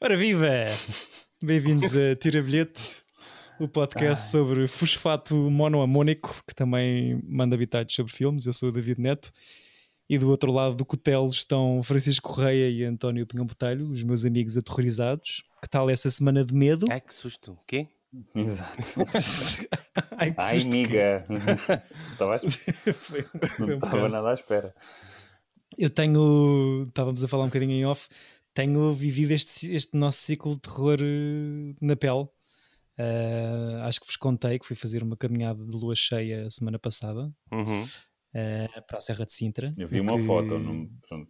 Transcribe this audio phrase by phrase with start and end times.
[0.00, 0.48] Ora viva!
[1.42, 2.82] Bem-vindos a Tira Bilhete,
[3.58, 4.30] o podcast Ai.
[4.30, 8.46] sobre fosfato monoamônico, que também manda habitados sobre filmes.
[8.46, 9.32] Eu sou o David Neto.
[10.08, 14.24] E do outro lado do cutelo estão Francisco Correia e António Pinhão Botelho, os meus
[14.24, 15.42] amigos aterrorizados.
[15.62, 16.86] Que tal essa semana de medo?
[16.90, 17.52] Ai, que susto.
[17.52, 17.86] O quê?
[18.34, 18.76] Exato.
[20.18, 21.26] Ai, que Ai, susto que- amiga.
[22.10, 22.94] Estava à espera.
[22.94, 24.74] Foi- foi um Não estava nada à espera.
[25.78, 28.08] Eu tenho, estávamos a falar um bocadinho em off,
[28.54, 32.26] tenho vivido este, este nosso ciclo de terror eh, na pele.
[32.98, 37.32] Eh, acho que vos contei que fui fazer uma caminhada de lua cheia semana passada
[37.50, 37.86] Uhum.
[38.34, 39.72] eh, para a Serra de Sintra.
[39.76, 40.58] Eu vi o uma que- foto.
[40.58, 41.26] Não, não-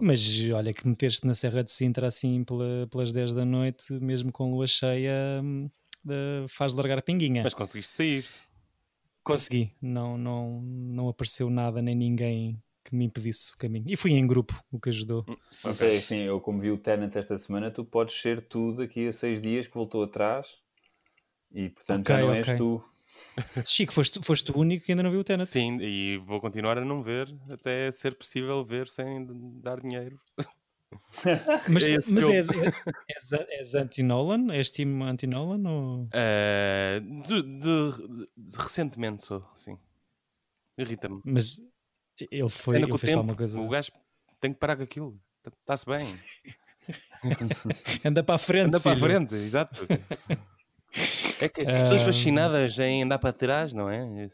[0.00, 4.32] Mas olha que meter-te na Serra de Sintra assim pela- pelas 10 da noite, mesmo
[4.32, 5.42] com lua cheia,
[6.08, 7.42] eh, faz largar a pinguinha.
[7.42, 8.24] Mas conseguiste sair.
[9.22, 13.86] Consegui, não, não, não apareceu nada nem ninguém que me impedisse o caminho.
[13.88, 15.24] E fui em grupo, o que ajudou.
[15.64, 19.08] Não sei, assim, eu como vi o Tenant esta semana, tu podes ser tu daqui
[19.08, 20.58] a seis dias que voltou atrás
[21.52, 22.58] e portanto Ok, já não és ok.
[22.58, 22.84] tu.
[23.66, 25.48] Chico, foste, foste o único que ainda não viu o Tenet.
[25.48, 29.26] Sim, e vou continuar a não ver até ser possível ver sem
[29.60, 30.18] dar dinheiro.
[31.68, 32.48] Mas, É mas és,
[33.08, 34.50] és, és anti-Nolan?
[34.52, 35.66] És time anti-Nolan?
[35.66, 36.08] Ou...
[36.12, 39.78] Ah, de, de- de- recentemente sou, sim.
[40.78, 41.20] Irrita-me.
[41.24, 41.60] Mas
[42.30, 43.60] ele foi, ele fez tempo, coisa.
[43.60, 43.90] o gajo
[44.40, 45.18] tem que parar com aquilo.
[45.60, 46.06] Está-se bem.
[48.04, 48.66] Anda para a frente.
[48.66, 49.06] Anda para a filho.
[49.06, 49.86] frente, exato.
[51.40, 52.04] É que as pessoas Ah.
[52.06, 54.28] fascinadas em andar para trás, não é?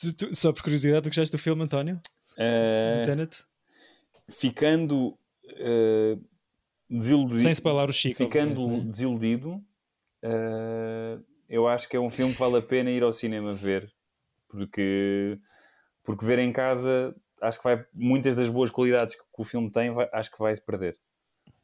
[0.00, 1.96] Tu- tu- só por curiosidade, tu gostaste do filme, António?
[1.96, 2.02] Do
[2.38, 3.44] Eh, Tenet?
[4.30, 5.18] ficando
[5.58, 6.16] eh,
[6.88, 7.40] desiludido.
[7.40, 8.16] Sem spoiler o Chico.
[8.16, 8.80] ficando né?
[8.86, 9.62] desiludido,
[10.22, 13.92] eh, eu acho que é um filme que vale a pena ir ao cinema ver,
[14.48, 15.38] porque,
[16.04, 19.92] porque ver em casa, acho que vai muitas das boas qualidades que o filme tem,
[19.92, 20.96] vai- acho que vai se perder.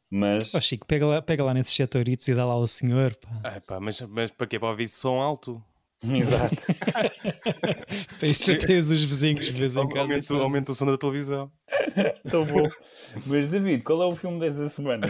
[0.09, 3.13] Mas Ó Chico, pega lá, pega lá nesses setoritos e dá lá ao senhor.
[3.15, 3.29] Pá.
[3.43, 4.57] Ah, pá, mas, mas para quê?
[4.57, 5.61] Para ouvir som alto?
[6.03, 6.55] exato.
[8.19, 9.99] Para isso já tens os vizinhos de vez em casa.
[10.01, 11.51] Aumenta, aumenta o som da televisão.
[12.29, 12.67] Tão bom.
[13.25, 15.07] Mas David, qual é o filme desta semana?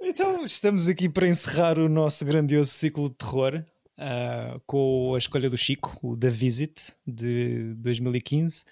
[0.00, 3.64] Então, estamos aqui para encerrar o nosso grandioso ciclo de terror
[4.02, 8.64] ah, com a escolha do Chico, o The Visit, de 2015,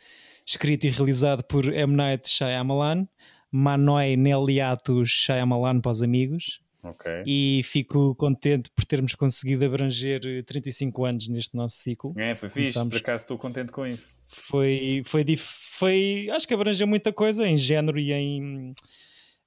[0.44, 1.94] escrito e realizado por M.
[1.94, 3.06] Night Shyamalan,
[3.52, 7.22] Manoi Neliatos Shyamalan para os amigos, ok.
[7.26, 12.12] e fico contente por termos conseguido abranger eh, 35 anos neste nosso ciclo.
[12.18, 14.12] É, foi fixe, Começamos- por acaso estou contente com isso.
[14.26, 15.42] Foi, foi, dif-
[15.78, 18.74] foi, acho que abrangeu muita coisa em género e em,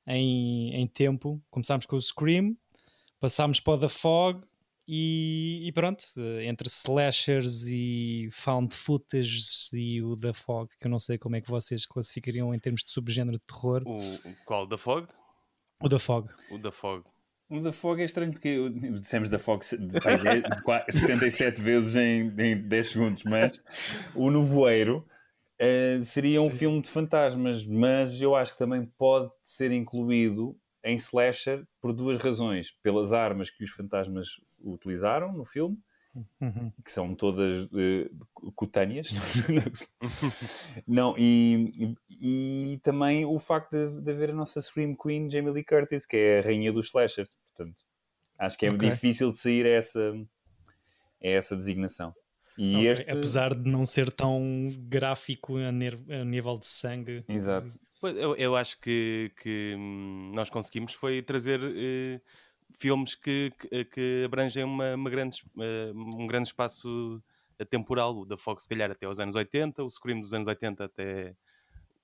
[0.08, 1.42] em, em tempo.
[1.50, 2.56] Começámos com o Scream,
[3.20, 4.42] passámos para o The Fog
[4.88, 6.04] e, e pronto,
[6.44, 9.40] entre slashers e found footage
[9.74, 12.84] e o The Fog, que eu não sei como é que vocês classificariam em termos
[12.84, 13.82] de subgénero de terror.
[13.86, 14.68] O, o qual?
[14.68, 15.08] Da Fog?
[15.82, 16.30] O The Fog.
[16.52, 17.04] O da Fog.
[17.50, 20.86] O da Fog é estranho porque eu- dissemos da Fog se- de- pai, de- qua-
[20.90, 23.62] 77 vezes em, em 10 segundos, mas
[24.16, 25.06] o Nevoeiro
[25.60, 26.58] eh, seria um Sim.
[26.58, 32.22] filme de fantasmas, mas eu acho que também pode ser incluído em slasher por duas
[32.22, 32.72] razões.
[32.84, 35.78] Pelas armas que os fantasmas utilizaram no filme,
[36.40, 36.72] Uhum.
[36.86, 38.08] que são todas eh,
[38.54, 39.10] cutâneas.
[40.88, 45.52] Não, e, e, e também o facto de, de haver a nossa Scream Queen, Jamie
[45.52, 47.36] Lee Curtis, que é a rainha dos slashers.
[47.56, 47.78] Portanto,
[48.38, 48.90] acho que é Ok.
[48.90, 52.14] difícil de sair a essa, a essa designação.
[52.58, 53.10] E este...
[53.10, 57.24] Apesar de não ser tão gráfico a, ner- a nível de sangue.
[57.28, 57.80] Exato.
[58.00, 62.22] Pois, Eu, eu acho que, que hum, nós conseguimos foi trazer eh,
[62.78, 67.24] filmes que, que, que abrangem uma, uma grande, eh, um grande espaço
[67.70, 68.18] temporal.
[68.20, 71.36] O da Fox, se calhar, até aos anos 80, o Scream dos anos 80 até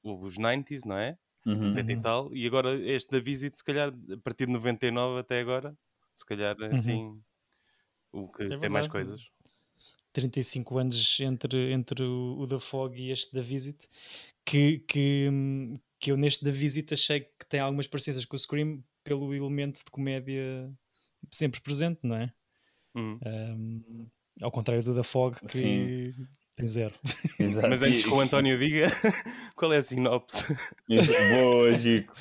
[0.04, 1.18] os 90s, não é?
[1.46, 1.70] Uhum.
[1.70, 2.36] 90 e tal.
[2.36, 5.78] E agora este da Visit, se calhar, a partir de 99 até agora,
[6.14, 7.22] se calhar, assim,
[8.12, 9.29] o que tem mais coisas.
[10.20, 13.88] 35 anos entre, entre o, o The Fog e este da Visit,
[14.46, 18.40] que, que, hum, que eu neste da Visit achei que tem algumas parecenças com o
[18.40, 20.72] Scream pelo elemento de comédia
[21.32, 22.32] sempre presente, não é?
[22.96, 23.20] Uhum.
[23.26, 24.08] Um,
[24.42, 26.14] ao contrário do The Fog, que Sim.
[26.56, 26.96] tem zero.
[27.40, 27.70] Exato.
[27.70, 28.88] Mas antes que o António diga,
[29.56, 30.46] qual é a sinopse?
[30.88, 32.14] Boa, Chico.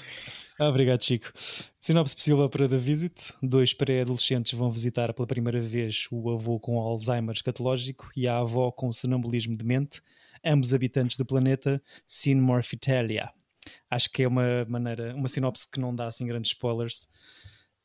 [0.60, 1.30] Ah, obrigado, Chico.
[1.78, 6.80] Sinopse possível para The Visit: dois pré-adolescentes vão visitar pela primeira vez o avô com
[6.80, 10.02] Alzheimer escatológico e a avó com sonambulismo de mente,
[10.44, 13.30] ambos habitantes do planeta Sinmorphitelia.
[13.88, 17.06] Acho que é uma maneira, uma sinopse que não dá assim grandes spoilers.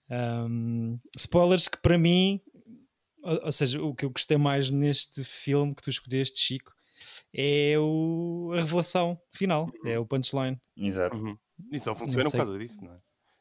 [0.10, 2.42] Um, spoilers que para mim,
[3.22, 6.74] ou, ou seja, o que eu gostei mais neste filme que tu escolheste, Chico,
[7.32, 10.60] é o, a revelação final, é o punchline.
[10.76, 11.18] Exato.
[11.18, 11.38] Uhum.
[11.72, 12.98] E só funciona por causa disso, não é?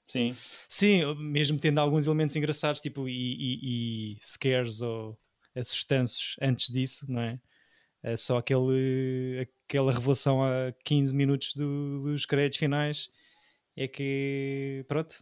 [0.07, 0.37] Sim.
[0.69, 5.19] Sim, mesmo tendo alguns elementos engraçados, tipo, e, e- e scares ou
[5.55, 7.41] assustanços antes disso, não é?
[8.03, 13.09] É só aquele, aquela revelação a 15 minutos do- dos créditos finais
[13.77, 15.15] é que, pronto,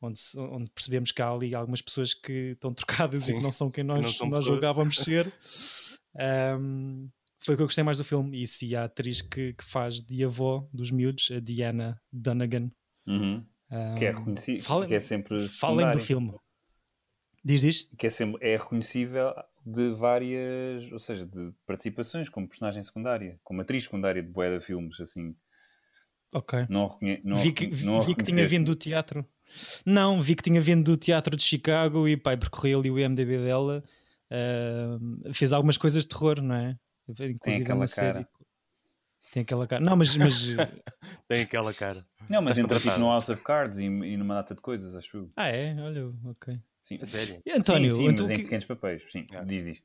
[0.00, 3.50] onde, onde percebemos que há ali algumas pessoas que estão trocadas e Sim, que não
[3.52, 5.30] são quem nós, são nós julgávamos ser.
[6.16, 7.08] Ahm,
[7.40, 8.42] foi o que eu gostei mais do filme.
[8.42, 12.70] E se a atriz que, que faz de avó dos miúdos, a Diana Donegan.
[13.06, 13.44] Uhum.
[13.96, 16.34] Que é ahm, reconhecido, falem- que é sempre Falem do filme.
[17.44, 17.88] Diz, diz?
[17.96, 19.32] Que é, sempre, é reconhecível
[19.64, 25.00] de várias, ou seja, de participações como personagem secundária, como atriz secundária de de filmes,
[25.00, 25.34] assim.
[26.32, 26.66] Ok.
[26.68, 29.26] Não reconhe, não vi que, não vi que tinha vindo do teatro.
[29.84, 33.38] Não, vi que tinha vindo do teatro de Chicago e pai, percorri ali o IMDB
[33.38, 33.82] dela.
[34.30, 36.76] ahm, fez algumas coisas de terror, não é?
[37.12, 38.12] Inclusive aquela uma série.
[38.24, 38.28] cara.
[39.32, 39.84] Tem aquela cara.
[39.84, 40.42] Não, mas, mas
[41.28, 42.06] Tem aquela cara.
[42.30, 45.16] Não, mas entra tipo no House of Cards e, e numa data de coisas, acho
[45.18, 45.30] eu.
[45.36, 45.74] Ah, é?
[45.80, 46.58] Olha, ok.
[46.84, 46.98] Sim.
[47.02, 47.42] A sério.
[47.44, 49.02] E António, sim, sim, então, mas o em que- pequenos papéis.
[49.10, 49.42] Sim, Ah.
[49.44, 49.82] diz, diz.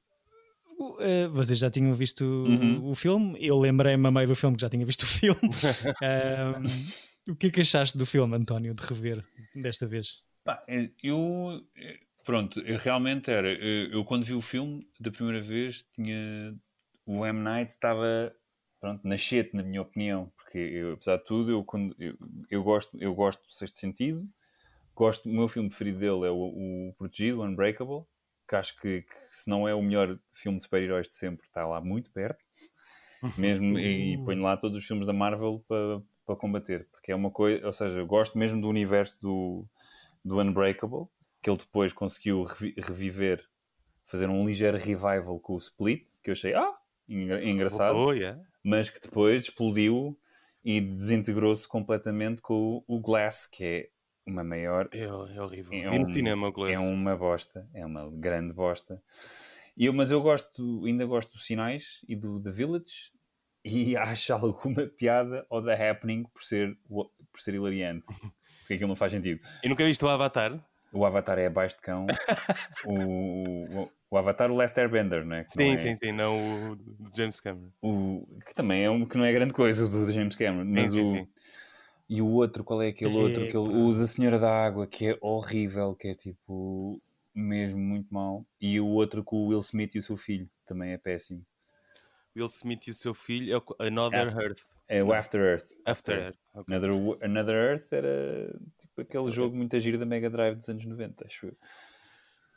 [0.99, 2.89] eh, vocês já tinham visto o- Uhum.
[2.91, 3.35] o filme?
[3.39, 5.39] Eu lembrei-me a meio do filme que já tinha visto o filme.
[7.27, 9.23] O que é que achaste do filme, António, de rever
[9.55, 10.21] desta vez?
[10.43, 11.65] Pá, é, eu.
[11.77, 13.47] é, Pronto, eu realmente era.
[13.53, 16.53] Eu, eu quando vi o filme da primeira vez, tinha.
[17.05, 17.39] O M.
[17.39, 18.35] Night estava.
[18.79, 20.31] Pronto, nascete, na minha opinião.
[20.35, 22.15] Porque, eu, apesar de tudo, eu, quando, eu,
[22.49, 24.27] eu, gosto, eu gosto do Sexto Sentido.
[24.95, 28.05] Gosto, o meu filme preferido dele é o, o Protegido, o Unbreakable.
[28.47, 31.65] Que acho que, que se não é o melhor filme de super-heróis de sempre, está
[31.65, 32.43] lá muito perto.
[33.37, 36.87] Mesmo, e, e ponho lá todos os filmes da Marvel para para combater.
[36.91, 37.65] Porque é uma coisa.
[37.65, 39.65] Ou seja, eu gosto mesmo do universo do,
[40.23, 41.07] do Unbreakable
[41.41, 43.45] que ele depois conseguiu revi- reviver,
[44.05, 46.73] fazer um ligeiro revival com o Split, que eu achei, ah,
[47.07, 48.39] engraçado, Voltou, yeah.
[48.63, 50.17] mas que depois explodiu
[50.63, 53.89] e desintegrou-se completamente com o, Glass, que é
[54.25, 55.73] uma maior, É, é horrível.
[55.73, 56.73] É Vi no um- cinema o Glass.
[56.73, 59.01] é uma bosta, é uma grande bosta.
[59.77, 63.11] Eu, mas eu gosto, ainda gosto dos sinais e do The Village
[63.65, 67.09] e acho alguma piada ao The Happening por ser, por
[67.39, 68.07] ser hilariante.
[68.63, 69.41] Porque aquilo não faz sentido.
[69.61, 70.57] E nunca viste o Avatar?
[70.93, 72.05] O Avatar é abaixo de cão.
[72.85, 75.43] o, o, o Avatar, o Last Airbender, não é?
[75.43, 76.11] Que não Sim, é- sim, sim.
[76.11, 77.69] Não o do James Cameron.
[77.81, 80.65] O, que também é um que não é grande coisa, o do James Cameron.
[80.65, 81.27] Mas sim, o, sim.
[82.09, 83.43] E o outro, qual é aquele outro?
[83.45, 86.99] Aquele, o da Senhora da Água, que é horrível, que é tipo
[87.33, 88.45] mesmo muito mau.
[88.61, 91.43] E o outro com o Will Smith e o seu filho, também é péssimo.
[92.35, 94.59] Will Smith e o seu filho é o Another After- Earth.
[94.87, 95.67] É o After Earth.
[95.85, 96.37] After Earth.
[96.53, 96.65] ok.
[96.75, 96.91] Another,
[97.23, 101.47] Another Earth era tipo aquele jogo muito giro da Mega Drive dos anos 90, acho
[101.47, 101.57] eu.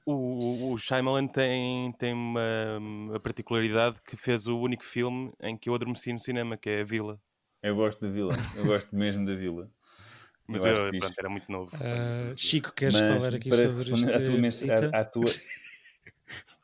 [0.09, 5.69] O, o, Shyamalan tem, tem uma, uma particularidade que fez o único filme em que
[5.69, 7.21] eu adormeci no cinema, que é A Vila.
[7.61, 9.69] Eu gosto da vila, eu gosto mesmo da vila.
[10.47, 11.71] Mas Eu eu, pronto, era muito novo.
[11.75, 15.33] Ah, Chico, queres Mas falar aqui sobre este à tua, à- à tua-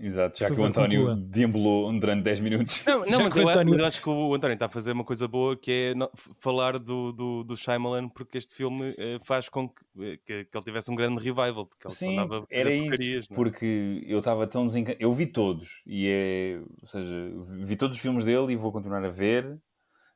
[0.00, 1.26] Exato, já que o António conclua.
[1.28, 2.84] deambulou durante 10 minutos.
[2.86, 5.04] Não, não mas, eu, António- mas eu acho que o António está a fazer uma
[5.04, 9.48] coisa boa que é no- falar do, do, do Shyamalan porque este filme eh, faz
[9.48, 12.46] com que, eh, que, que ele tivesse um grande revival porque ele só Sim, andava
[12.50, 13.34] era não é?
[13.34, 15.02] porque eu estava tão desencantado.
[15.02, 17.32] Eu vi todos, e é, ou seja,
[17.66, 19.58] vi todos os filmes dele e vou continuar a ver.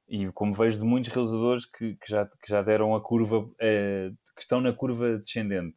[0.09, 4.11] E como vejo de muitos realizadores que, que já, que já deram a curva, eh,
[4.37, 5.77] que estão na curva descendente.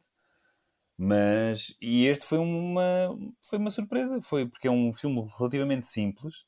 [0.98, 6.44] Mas, e este foi uma, foi uma surpresa, foi porque é um filme relativamente simples,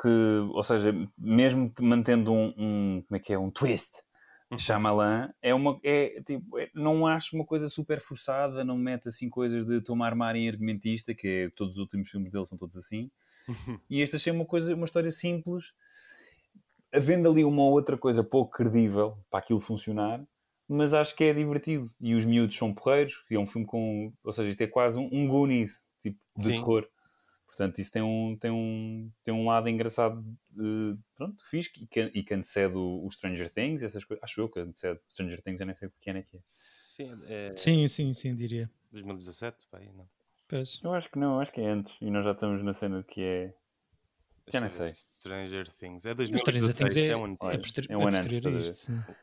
[0.00, 0.08] que,
[0.52, 3.92] ou seja, mesmo mantendo um, um como é que é, um twist,
[4.58, 9.28] Shyamalan é uma é tipo é- não acho uma coisa super forçada não mete assim
[9.30, 12.76] coisas de tomar mar em argumentista que é, todos os últimos filmes dele são todos
[12.76, 13.10] assim.
[13.88, 15.72] E este achei uma coisa uma história simples
[16.92, 20.24] havendo ali uma outra coisa pouco credível para aquilo funcionar
[20.72, 24.12] mas acho que é divertido e os miúdos são porreiros e é um filme com
[24.22, 26.52] ou seja isto é quase um, um Goonies tipo de Sim.
[26.54, 26.88] terror
[27.50, 30.24] Portanto, isso tem um, tem um, tem um lado engraçado,
[30.56, 34.22] eh, pronto, fixe, e que, e que antecede o, o Stranger Things, essas coisas.
[34.22, 36.36] Acho eu que antecede o Stranger Things, já nem sei de que ano é que
[36.36, 36.40] é.
[36.44, 38.70] Sim, é Sim, sim, sim, diria.
[38.92, 40.08] 2017, pá, aí não.
[40.46, 40.80] Pois.
[40.82, 41.96] Eu acho que não, acho que é antes.
[42.00, 43.54] E nós já estamos na cena de que é.
[44.46, 44.94] Já nem eu sei.
[44.94, 46.06] Stranger Things.
[46.06, 48.16] É Mas Stranger 2016, Things é, é um ano é, Olha, posterior, é um ano
[48.16, 49.14] é antes, posterior a estás isto, sim.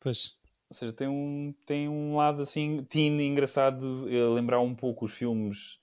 [0.00, 0.35] Pois.
[0.68, 5.12] Ou seja, tem um, tem um lado assim, teen, engraçado, a lembrar um pouco os
[5.12, 5.78] filmes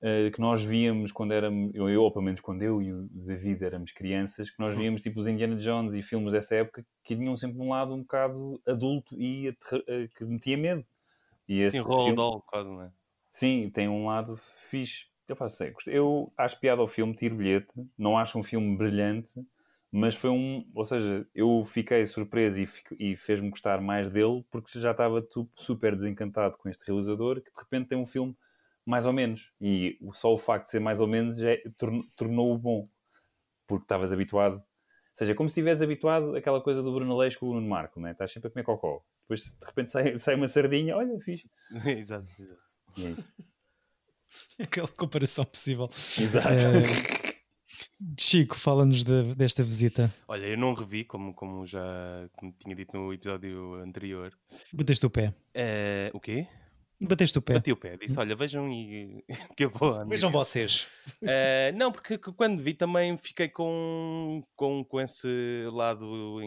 [0.00, 3.64] eh, que nós víamos quando éramos, eu, eu, pelo menos quando eu e o David
[3.64, 7.36] éramos crianças, que nós víamos tipo os Indiana Jones e filmes dessa época que tinham
[7.36, 10.84] sempre um lado um bocado adulto e eh, que metia medo.
[11.48, 12.90] E esse Sim, Roald quase, não é?
[13.30, 15.06] Sim, tem um lado fixe.
[15.26, 19.28] Eu, faço, sei, eu acho piada ao filme, tiro bilhete, não acho um filme brilhante,
[19.90, 24.44] mas foi um, ou seja, eu fiquei surpreso e, fico- e fez-me gostar mais dele
[24.50, 25.26] porque já estava
[25.56, 28.36] super desencantado com este realizador que de repente tem um filme
[28.84, 32.02] mais ou menos e só o facto de ser mais ou menos já é- torn-
[32.16, 32.88] tornou-o bom
[33.66, 34.62] porque estavas habituado, ou
[35.14, 38.12] seja, como se estivesse habituado àquela coisa do Bruno Leix com o Nuno Marco, né?
[38.12, 41.50] estás sempre a comer cocó, depois de repente sai, sai uma sardinha, olha, fixe.
[41.98, 42.62] exato, exato.
[42.96, 43.28] E é isto.
[44.60, 45.88] Aquela comparação possível.
[46.20, 46.48] Exato.
[46.48, 47.27] Eh,
[48.18, 50.12] Chico, fala-nos de- desta visita.
[50.28, 54.32] Olha, eu não revi, como, como já como tinha dito no episódio anterior.
[54.72, 55.34] Bateste o pé.
[55.54, 56.46] Eh, o quê?
[57.00, 57.54] Bateste o pé.
[57.54, 59.24] Bati o pé, disse: Olha, vejam e
[59.56, 60.04] que eu vou.
[60.06, 60.86] Vejam vida." vocês.
[61.22, 65.28] Eh, não, porque quando vi também fiquei com, com, com esse
[65.72, 66.40] lado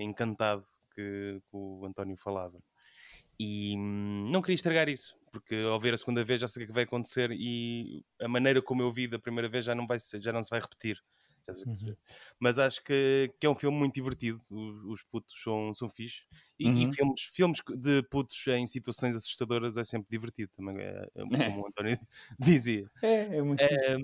[0.00, 0.64] encantado
[0.94, 2.58] que, que o António falava.
[3.38, 6.66] E hum, não queria estragar isso, porque ao ver a segunda vez já sei o
[6.66, 9.74] que é que vai acontecer e a maneira como eu vi da primeira vez já
[9.74, 10.98] não, vai ser, já não se vai repetir.
[11.66, 11.96] Uhum.
[12.38, 14.40] Mas acho que, que é um filme muito divertido.
[14.50, 16.22] Os, os putos são, são fixe.
[16.58, 16.92] E, e Uhum.
[16.92, 21.66] filmes, filmes de putos em situações assustadoras é sempre divertido também, é- é como o
[21.68, 21.98] António
[22.38, 22.90] dizia.
[23.02, 24.00] É, é muito fixe.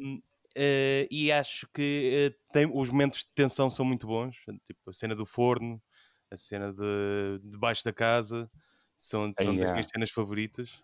[0.55, 4.93] Eh, e acho que eh, tem, os momentos de tensão são muito bons, tipo a
[4.93, 5.83] cena do forno,
[6.31, 8.51] a cena de debaixo da casa,
[8.97, 10.81] são, são Ai, das minhas cenas favoritas.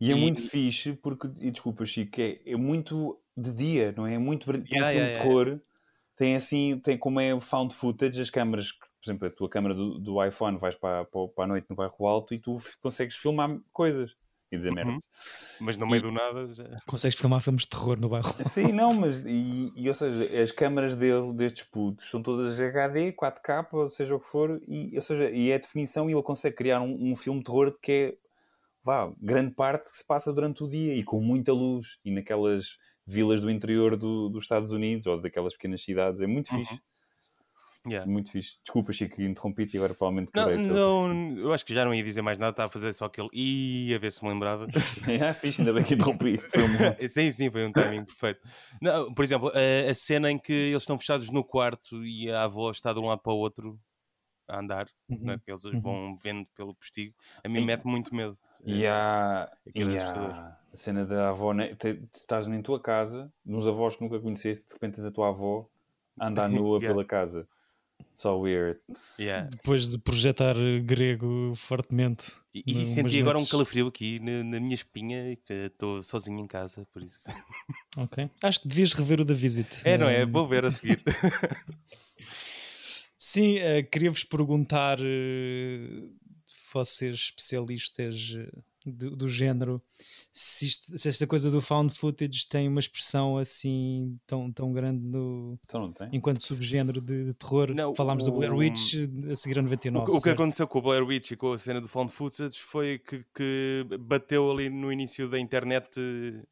[0.00, 4.06] E é E- muito fixe, porque, e desculpa, Chico, é, é muito de dia, não
[4.06, 4.14] é?
[4.14, 4.72] É muito brilhante.
[4.72, 5.60] Yeah, um filme yeah, de terror
[6.16, 9.98] tem assim, tem como é found footage, as câmaras, por exemplo, a tua câmara do,
[9.98, 13.58] do iPhone, vais para, para, para a noite no bairro alto e tu consegues filmar
[13.72, 14.12] coisas
[14.50, 14.76] e dizer Uhum.
[14.76, 15.04] merdas.
[15.60, 16.64] Mas no meio E- do nada já...
[16.86, 18.34] Consegues filmar filmes de terror no bairro.
[18.44, 23.12] Sim, não, mas e, e, ou seja, as câmaras dele, destes putos, são todas HD,
[23.12, 26.56] 4K, ou seja o que for, e, ou seja, e é definição e ele consegue
[26.56, 28.16] criar um, um filme de terror que é,
[28.84, 32.78] vá, grande parte que se passa durante o dia e com muita luz e naquelas
[33.06, 36.58] vilas do interior do- dos Estados Unidos ou daquelas pequenas cidades, é muito Uhum.
[36.60, 36.80] fixe,
[37.84, 38.06] Yeah.
[38.06, 38.58] muito fixe.
[38.64, 42.22] Desculpa, Chico, interrompi-te e agora provavelmente Não, não, eu acho que já não ia dizer
[42.22, 44.68] mais nada, estava a fazer só aquele e a ver se me lembrava.
[45.20, 46.38] ah, fixe, ainda bem que interrompi.
[47.02, 48.40] Um sim, sim, foi um timing perfeito.
[48.80, 52.44] Não, por exemplo, a, a cena em que eles estão fechados no quarto e a
[52.44, 53.80] avó está de um lado para o outro
[54.48, 54.86] a andar?
[55.08, 55.38] Uhum.
[55.38, 55.80] que eles Uhum.
[55.80, 58.38] vão vendo pelo postigo, a mim mete muito medo.
[58.64, 61.74] E há, é e há a cena da avó, né?
[61.74, 65.28] Te- estás em tua casa, nos avós que nunca conheceste, de repente tens a tua
[65.28, 65.68] avó
[66.18, 66.88] a andar nua Yeah.
[66.88, 67.46] pela casa.
[68.14, 68.78] Só weird.
[69.18, 69.48] Yeah.
[69.48, 70.54] Depois de projetar
[70.84, 72.32] grego fortemente.
[72.54, 76.46] E, e senti agora um calafrio aqui na, na minha espinha, que estou sozinho em
[76.46, 77.18] casa, por isso.
[77.96, 78.30] Ok.
[78.42, 79.82] Acho que devias rever o da Visit.
[79.84, 80.24] É, não é?
[80.24, 81.02] Um, Vou ver a seguir.
[83.18, 86.02] Sim, eh, queria-vos perguntar, eh,
[86.72, 88.50] vocês especialistas eh,
[88.84, 89.80] do, do género,
[90.32, 95.04] se, isto- se esta coisa do found footage tem uma expressão assim tão, tão grande
[95.04, 96.08] no, Então não tem?
[96.12, 97.72] enquanto subgénero de, de terror.
[97.74, 100.10] Não, Falámos do Blair o- Witch eh, a seguir a O, 99.
[100.10, 102.58] que- o que aconteceu com o Blair Witch e com a cena do Found Footage
[102.58, 105.90] foi que, que bateu ali no início da internet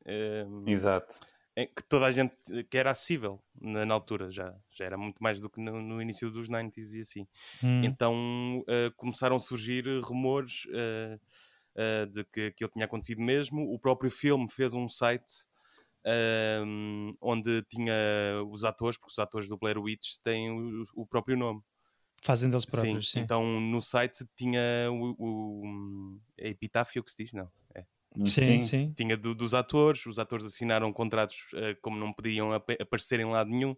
[0.05, 1.19] eh, Exato.
[1.55, 2.35] Que toda a gente
[2.71, 6.01] que era acessível na, na altura já, já era muito mais do que no, no
[6.01, 7.27] início dos 90s e assim.
[7.63, 7.85] Hum.
[7.85, 11.19] Então eh, começaram a surgir rumores eh,
[11.75, 13.63] eh, de que aquilo tinha acontecido mesmo.
[13.73, 15.49] O próprio filme fez um site
[17.21, 17.95] onde tinha
[18.51, 21.61] os atores, porque os atores do Blair Witch têm o, o próprio nome.
[22.23, 23.21] Fazem deles Sim, próprios, sim.
[23.21, 27.51] então no site tinha o, o é epitáfio que se diz, não?
[27.75, 27.85] É.
[28.27, 28.93] sim, sim.
[28.97, 33.25] Tinha do- dos atores, os atores assinaram contratos eh, como não podiam ap- aparecer em
[33.27, 33.77] lado nenhum.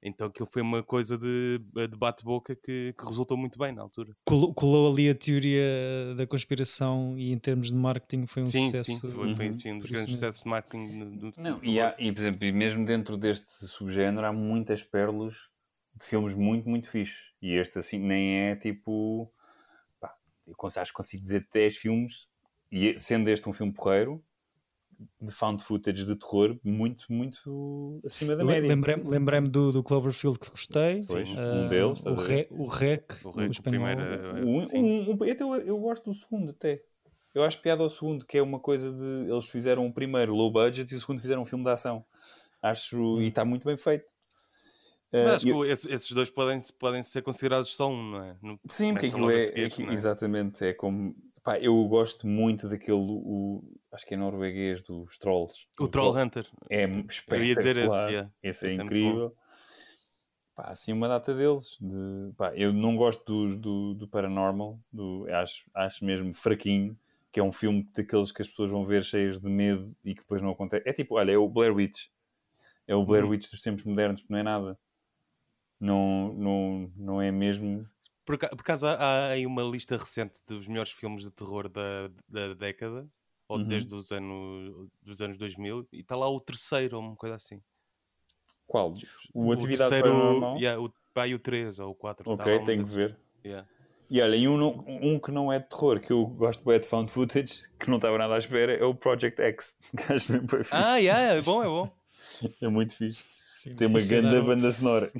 [0.00, 1.58] Então aquilo foi uma coisa de,
[1.88, 4.14] de bate-boca que, que resultou muito bem na altura.
[4.24, 8.70] Colou, colou ali a teoria da conspiração e em termos de marketing foi um sim,
[8.70, 9.00] sucesso.
[9.00, 9.48] sim, foi, foi Uhum.
[9.50, 10.20] assim, um dos grandes mesmo.
[10.20, 10.98] sucessos de marketing.
[11.16, 14.32] do- do- Não, do- e, há, e, por exemplo, e mesmo dentro deste subgénero há
[14.32, 15.34] muitas pérolas
[15.96, 17.32] de filmes muito, muito fixes.
[17.42, 19.32] E este assim nem é tipo.
[20.00, 20.14] Pá,
[20.46, 22.28] eu acho que consigo dizer 10 filmes,
[22.70, 24.22] e sendo este um filme porreiro,
[25.20, 28.68] de found footage de terror, muito, muito acima da média.
[28.68, 31.00] Lembrei-me lembrei-me do, do Cloverfield que gostei.
[31.06, 32.14] Pois, Ah, um deles, o?
[32.14, 33.62] Re, o Rec, O Rec, o espanhol.
[33.86, 36.82] primeiro, eh, Um- um- até eu, eu gosto do segundo, até.
[37.34, 39.30] Eu acho piada ao segundo, que é uma coisa de.
[39.30, 42.04] Eles fizeram o primeiro low budget e o segundo fizeram um filme de ação.
[42.60, 43.20] Acho.
[43.20, 44.04] E está muito bem feito.
[45.12, 48.22] Mas Ah, acho eu- que esses, esses dois podem, podem ser considerados só um, não
[48.24, 48.36] é?
[48.42, 49.94] No- Sim, porque aquilo é, não é?
[49.94, 51.14] exatamente, é como
[51.48, 55.66] pá, eu gosto muito daquele o, acho que é norueguês dos Trolls.
[55.80, 56.46] O Troll Hunter.
[56.68, 57.46] é Eu espetacular.
[57.46, 58.30] ia dizer esse, yeah.
[58.42, 59.34] Esse é é incrível.
[60.54, 61.78] Pá, assim uma data deles.
[61.80, 66.98] De, pá, eu não gosto dos- do, do Paranormal, do, acho, acho mesmo fraquinho,
[67.32, 70.20] que é um filme daqueles que as pessoas vão ver cheias de medo e que
[70.20, 70.86] depois não acontece.
[70.86, 72.08] É tipo, olha, é o Blair Witch.
[72.86, 73.30] É o Blair Uhum.
[73.30, 74.78] Witch dos tempos modernos, não é nada.
[75.80, 77.88] Não, não, não é mesmo.
[78.28, 82.52] Por, por acaso há, aí uma lista recente dos melhores filmes de terror da, da
[82.52, 83.08] década,
[83.48, 83.64] ou Uhum.
[83.66, 87.62] desde os anos, dos anos 2000, e está lá o terceiro, ou uma coisa assim.
[88.66, 88.92] Qual?
[89.32, 90.58] O Atividade terceiro, Paranormal?
[90.58, 92.24] yeah, o, vai o 3 ou o 4.
[92.24, 93.18] tá Ok, lá um tenho que ver.
[93.42, 93.66] Yeah.
[94.10, 94.62] E olha, e um,
[95.14, 97.96] um que não é de terror, que eu gosto bem de found footage, que não
[97.96, 99.74] estava nada à espera, é o Project X.
[99.96, 100.74] Que acho mesmo bem fixe.
[100.74, 101.90] Ah, yeah, é bom, é bom.
[102.60, 103.24] É muito fixe.
[103.54, 105.10] Sim, Tem uma grande dar, banda sonora.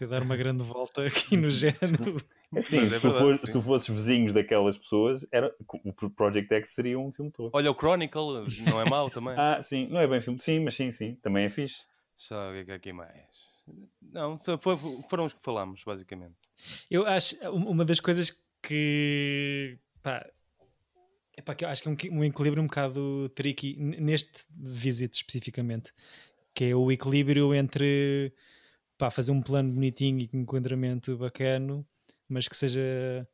[0.00, 2.16] é dar uma grande volta aqui no género.
[2.54, 3.46] É Assim, Mas se, é tu verdade, sim.
[3.46, 5.54] se tu fosses vizinhos daquelas pessoas, era,
[5.84, 7.50] o Project X seria um filme todo.
[7.52, 9.34] Olha, o Chronicle não é mau também.
[9.38, 11.84] Ah, sim, não é bem filme, sim, mas sim, sim, também é fixe.
[12.16, 13.12] Só o que é aqui mais?
[14.02, 14.76] Não, só foi-
[15.08, 16.34] foram os que falámos, basicamente.
[16.90, 18.30] Eu acho um- uma das coisas
[18.62, 20.24] que pá,
[21.36, 25.92] epá, que eu acho que é um, um equilíbrio um bocado tricky neste visit especificamente,
[26.54, 28.32] que é o equilíbrio entre
[28.98, 31.86] pá, fazer um plano bonitinho e com um enquadramento bacano,
[32.32, 33.28] mas que seja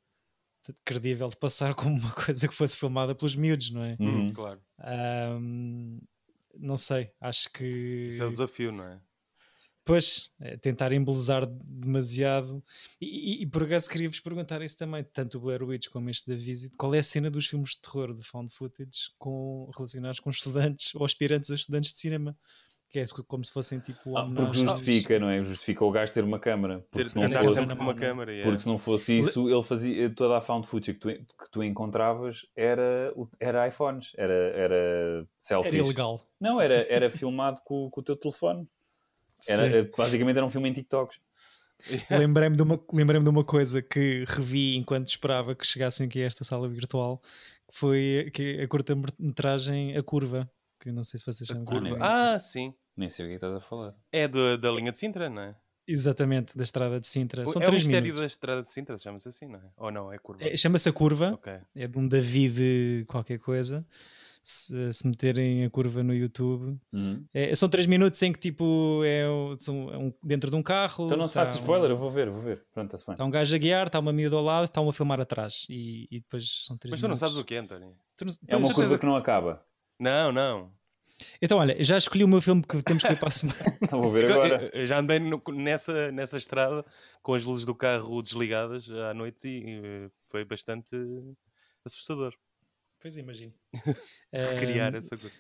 [0.84, 3.96] credível de passar como uma coisa que fosse filmada pelos miúdos, não é?
[3.98, 4.32] Uhum.
[4.32, 4.60] Claro.
[4.78, 5.98] Ahm,
[6.58, 9.00] não sei, acho que Isso é o desafio, não é?
[9.84, 12.62] Pois, é tentar embelezar demasiado.
[13.00, 16.28] E, e, e por acaso queria-vos perguntar isso também, tanto o Blair Witch como este
[16.28, 20.20] da Visit, qual é a cena dos filmes de terror de found footage com, relacionados
[20.20, 22.36] com estudantes ou aspirantes a estudantes de cinema?
[22.90, 25.42] Que é como se fossem tipo Ah, porque justifica, não é?
[25.42, 26.80] Justifica o gajo ter uma câmara.
[26.90, 28.33] Porque Ter se não fosse, sempre com uma câmera.
[28.33, 28.50] yeah.
[28.50, 31.62] porque se não fosse isso, ele fazia toda a found footage que tu, que tu
[31.62, 35.75] encontravas era, era iPhones, era, era selfies.
[35.75, 36.26] Era ilegal.
[36.40, 38.66] Não, era, era filmado com, com o teu telefone.
[39.47, 39.75] Era, Sim.
[39.76, 41.21] era- basicamente era um filme em TikToks.
[42.11, 46.26] Lembrei-me de, uma, lembrei de uma coisa que revi enquanto esperava que chegassem aqui a
[46.26, 47.21] esta sala virtual,
[47.71, 51.64] que foi que a curta-metragem A Curva, que não sei se vocês sabem.
[51.64, 51.80] curva.
[51.80, 52.74] nem- Ah, sim.
[52.96, 53.94] Nem sei o que é que estás a falar.
[54.12, 55.56] É do- da linha de Sintra, não é?
[55.86, 57.46] Exatamente, da Estrada de Sintra.
[57.48, 58.20] São é o três mistério minutos.
[58.20, 59.62] da estrada de Sintra, chama-se assim, não é?
[59.76, 60.44] Ou não, é curva.
[60.44, 61.32] É, Chama-se A Curva.
[61.32, 61.52] Ok.
[61.74, 63.86] é de um David qualquer coisa.
[64.42, 67.24] Se, se meterem a curva no YouTube, Uhum.
[67.34, 70.62] É, são 3 minutos em que tipo é, o- são- é um- dentro de um
[70.62, 71.04] carro.
[71.06, 72.60] Então não se tá faça um- spoiler, eu vou ver, vou ver.
[72.72, 72.96] Pronto.
[72.96, 75.66] Está um gajo a guiar, está uma miúda ao lado, está um a filmar atrás.
[75.68, 77.94] E, e depois são 3 Mas tu não sabes o que é, António?
[78.16, 79.62] Tu não- É uma coisa que não acaba.
[79.98, 80.72] Não, não.
[81.42, 83.58] Então, olha, já escolhi o meu filme que temos que ver para a semana.
[83.82, 84.70] Então vou ver agora.
[84.72, 86.84] eu- eu já andei no- nessa, nessa estrada
[87.22, 90.94] com as luzes do carro desligadas à noite e, eh, foi bastante
[91.84, 92.32] assustador
[93.00, 93.52] Pois imagino.
[94.32, 95.34] recriar essa coisa.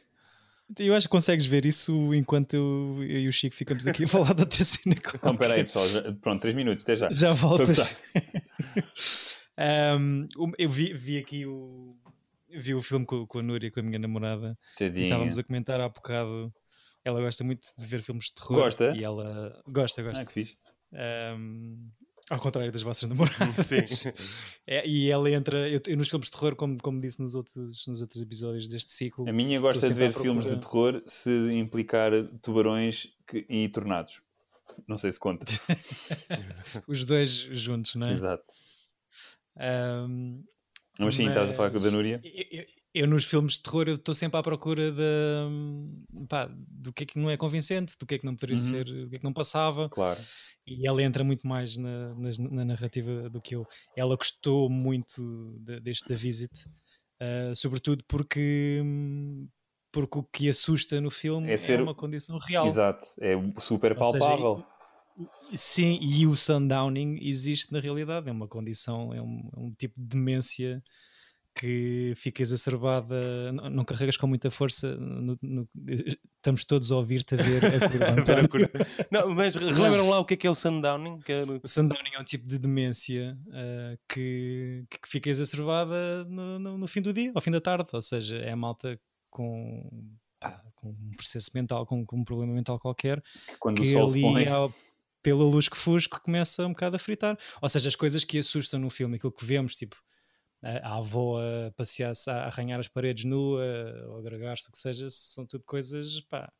[0.78, 4.08] Eu acho que consegues ver isso enquanto eu, eu e o Chico ficamos aqui a
[4.08, 4.94] falar de outra cena.
[5.14, 5.88] Então espera aí, pessoal.
[5.88, 7.10] já- pronto, 3 minutos, até já.
[7.10, 7.96] Já Estou a voltas.
[10.36, 11.96] o- eu vi, vi aqui o.
[12.50, 14.58] Vi o filme com, com a Núria, com a minha namorada.
[14.76, 15.06] Tadinha.
[15.06, 16.52] estávamos a comentar há bocado.
[17.04, 18.56] Ela gosta muito de ver filmes de terror.
[18.62, 18.92] Gosta?
[18.96, 20.26] E ela gosta, Ah, gosta.
[20.26, 20.56] que fixe.
[20.92, 21.88] Ahm,
[22.30, 23.66] ao contrário das vossas namoradas.
[23.66, 23.78] Sim.
[24.66, 25.66] É, e ela entra.
[25.68, 28.92] Eu, eu nos filmes de terror, como, como disse nos outros, nos outros episódios deste
[28.92, 34.20] ciclo, A minha gosta de ver filmes de terror se implicar tubarões que- e tornados.
[34.86, 35.46] Não sei se conta.
[36.86, 38.12] os dois juntos, não é?
[38.12, 38.44] Exato.
[39.56, 40.42] Ahm,
[40.98, 42.20] Mas sim, estás a falar com a mas da Núria?
[42.24, 47.04] Eu, eu- eu nos filmes de terror estou sempre à procura de, pá, do que
[47.04, 48.70] é que não é convincente, do que é que não poderia Uhum.
[48.70, 49.88] ser, do que é que não passava.
[49.88, 50.18] Claro.
[50.66, 53.64] E ela entra muito mais na, nas- na narrativa do que eu.
[53.96, 56.50] Ela gostou muito de- deste da Visit,
[57.20, 58.82] ah, sobretudo porque,
[59.92, 62.66] porque o que assusta no filme É é, ser- uma condição real.
[62.66, 63.06] Exato.
[63.20, 64.66] É super Ou seja, palpável.
[65.54, 69.94] Sim, e o sundowning existe na realidade, é uma condição, é um, é um tipo
[70.00, 70.82] de demência
[71.56, 75.68] que fica exacerbada, não, não carregas com muita força, no- no-
[76.36, 78.60] estamos todos a ouvir-te a ver a cur-
[79.10, 81.18] não, mas re- relembram lá o que é que é o sundowning?
[81.18, 86.58] Que é O sundowning é um tipo de demência ah, que, que fica exacerbada no,
[86.60, 88.96] no- no fim do dia, ao fim da tarde, ou seja, é a malta
[89.28, 89.90] com,
[90.38, 93.92] pá, com um processo mental, com, com um problema mental qualquer, Que quando que o
[93.92, 94.46] sol se ali, põe.
[94.46, 94.72] ao-
[95.22, 97.38] pela luz que fusco, começa um bocado a fritar.
[97.60, 99.96] Ou seja, as coisas que assustam no filme, aquilo que vemos, tipo
[100.62, 103.64] a, a avó a passear-se, a arranhar as paredes nua,
[104.08, 106.52] ou a gregar-se, o que seja, são tudo coisas, pá,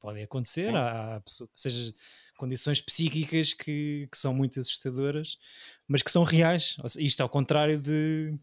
[0.00, 0.74] podem acontecer.
[0.74, 1.94] Há, há ou seja,
[2.36, 5.38] condições psíquicas que, que são muito assustadoras,
[5.86, 6.76] mas que são reais.
[6.98, 8.34] Isto ao contrário de.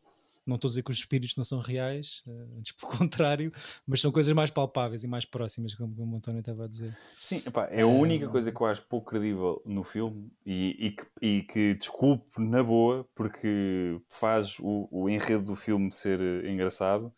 [0.50, 2.22] Não estou a dizer que os espíritos não são reais,
[2.58, 3.52] antes pelo contrário,
[3.88, 6.96] mas são coisas mais palpáveis e mais próximas, como, como o António estava a dizer.
[7.16, 10.92] Sim, epá, é a única coisa que eu acho pouco credível no filme e, e
[10.92, 16.50] que, e que desculpe na boa, porque faz o, o enredo do filme ser eh,
[16.50, 17.14] engraçado,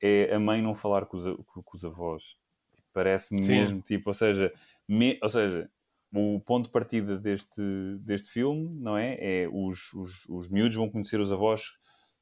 [0.00, 2.36] é a mãe não falar com os, com, com os avós.
[2.74, 4.52] Tipo, Parece-me mesmo, tipo, ou seja,
[4.88, 5.70] me- ou seja,
[6.14, 7.60] o ponto de partida deste,
[8.00, 9.16] deste filme, não é?
[9.20, 11.74] É os, os, os miúdos vão conhecer os avós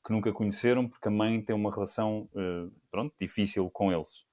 [0.05, 4.27] que nunca conheceram porque a mãe tem uma relação, uh, pronto, difícil com eles.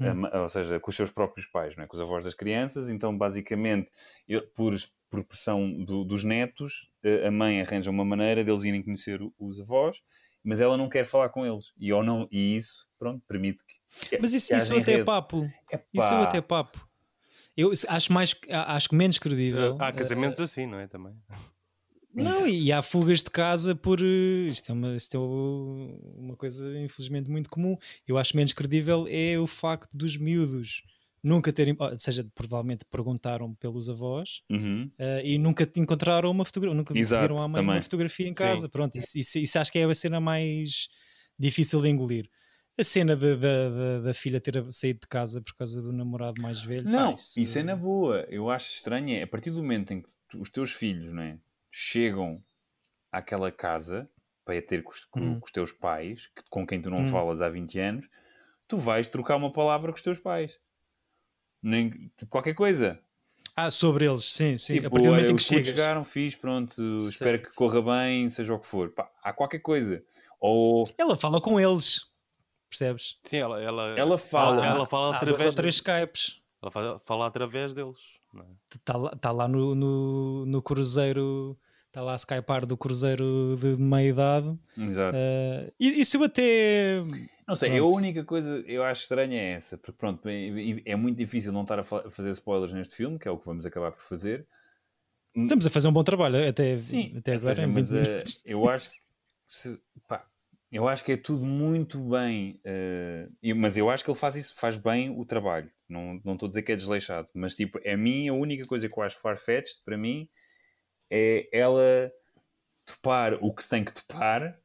[0.00, 0.24] Hum.
[0.40, 1.86] ou seja, com os seus próprios pais, não é?
[1.86, 2.88] com os avós das crianças.
[2.88, 3.88] Então, basicamente,
[4.52, 4.74] por,
[5.08, 6.90] por pressão do, dos netos,
[7.24, 10.02] a mãe arranja uma maneira deles irem conhecer os avós,
[10.42, 11.72] mas ela não quer falar com eles.
[11.78, 14.08] E, ou não, e isso, pronto, permite que.
[14.08, 15.48] que mas isso, que isso até é papo.
[15.92, 16.88] Isso até é papo.
[17.56, 19.76] Eu acho mais acho menos credível.
[19.80, 20.88] Há casamentos uh, assim, não é?
[20.88, 21.14] Também.
[22.14, 24.00] Não, e há fugas de casa por.
[24.00, 27.76] Eh, isto é, uma, isto é uma coisa, infelizmente, muito comum.
[28.06, 30.82] Eu acho menos credível é o facto dos miúdos
[31.24, 31.74] nunca terem.
[31.78, 34.90] Ou seja, provavelmente perguntaram pelos avós uhum.
[34.98, 36.76] uh, e nunca encontraram uma fotografia.
[36.76, 37.76] Nunca viram à mãe também.
[37.76, 38.62] uma fotografia em casa.
[38.62, 38.68] Sim.
[38.68, 40.88] Pronto, isso, isso, isso, acho que é a cena mais
[41.38, 42.28] difícil de engolir.
[42.76, 46.60] A cena da, da, da, filha ter saído de casa por causa do namorado mais
[46.60, 46.84] velho.
[46.84, 47.40] Não, pá, isso...
[47.40, 48.26] isso é na boa.
[48.28, 49.16] Eu acho estranho.
[49.16, 51.38] É a partir do momento em que os teus filhos, não é?
[51.76, 52.40] Chegam
[53.10, 54.08] àquela casa
[54.44, 55.40] para ter com os, hum.
[55.40, 57.06] com os teus pais, que, com quem tu não hum.
[57.06, 58.08] falas há 20 anos,
[58.68, 60.60] tu vais trocar uma palavra com os teus pais.
[61.60, 63.00] Nem, qualquer coisa.
[63.56, 64.74] Ah, sobre eles, sim, sim.
[64.74, 65.66] Tipo, a partir do momento em que chegas...
[65.66, 67.08] chegaram, fiz, pronto, certo.
[67.08, 68.90] espero que corra bem, seja o que for.
[68.90, 70.04] Pá, há qualquer coisa.
[70.38, 70.88] Ou...
[70.96, 72.08] Ela fala com eles,
[72.68, 73.18] percebes?
[73.22, 74.64] Sim, ela, ela, ela fala.
[74.64, 75.50] Ela fala através...
[75.50, 76.40] de três Skypes.
[76.62, 77.98] Ela fala, fala através deles.
[78.74, 81.56] Está lá, tá lá no, no, no cruzeiro
[81.94, 84.58] está lá a skypar do cruzeiro de meia idade.
[84.76, 85.16] Exato.
[85.16, 87.00] Uh, isso eu até.
[87.46, 90.48] Não sei, a única coisa eu acho estranha é essa, porque pronto, é,
[90.84, 93.64] é muito difícil não estar a fazer spoilers neste filme, que é o que vamos
[93.64, 94.44] acabar por fazer.
[95.36, 97.54] Estamos a fazer um bom trabalho até, Sim, até agora.
[97.54, 98.96] Seja, mas uh, eu acho que
[99.48, 99.78] se,
[100.08, 100.26] pá,
[100.72, 104.54] eu acho que é tudo muito bem, uh, mas eu acho que ele faz isso,
[104.56, 105.70] faz bem o trabalho.
[105.88, 108.66] Não, não estou a dizer que é desleixado, mas tipo, é a mim a única
[108.66, 110.28] coisa que eu acho farfetched para mim
[111.10, 112.12] é ela
[112.84, 114.58] topar o que se tem que topar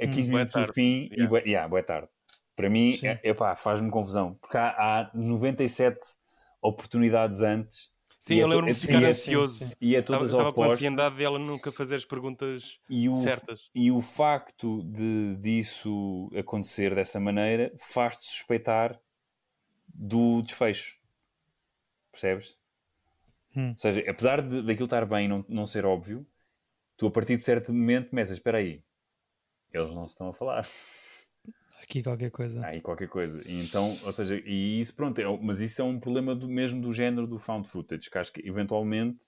[0.00, 1.24] a 15 hum, minutos do fim yeah.
[1.24, 2.08] e boa, yeah, boa tarde.
[2.54, 6.00] Para mim, é, faz-me confusão, porque há, há 97
[6.60, 9.72] oportunidades antes Sim, eu é lembro-me de ficar ansioso.
[9.80, 13.70] E é todas Estava com a ansiedade dela nunca fazer as perguntas e o, certas.
[13.74, 19.00] E o facto de disso acontecer dessa maneira faz-te suspeitar
[19.86, 20.96] do desfecho.
[22.10, 22.57] Percebes?
[23.56, 23.70] Hum.
[23.70, 26.26] Ou seja, apesar de, daquilo estar bem e não, não ser óbvio,
[26.96, 28.82] tu a partir de certo momento começas, espera aí,
[29.72, 30.66] eles não se estão a falar.
[31.82, 32.64] Aqui qualquer coisa.
[32.66, 33.40] Aí qualquer coisa.
[33.48, 36.80] E então, ou seja, e isso pronto, é, mas isso é um problema do, mesmo
[36.82, 39.24] do género do found footage, que acho que eventualmente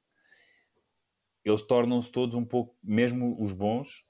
[1.45, 4.05] eles tornam-se todos um pouco, mesmo os bons,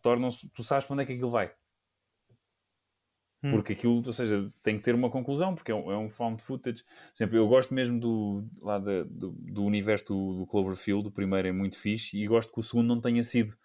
[0.00, 1.54] tornam-se, tu sabes para onde é que aquilo vai.
[3.42, 3.50] Hum.
[3.50, 6.42] Porque aquilo, ou seja, tem que ter uma conclusão, porque é um, é um found
[6.42, 6.84] footage.
[6.84, 11.48] Por exemplo, eu gosto mesmo do, lá do, do, universo do, do Cloverfield, o primeiro
[11.48, 13.56] é muito fixe, e gosto que o segundo não tenha sido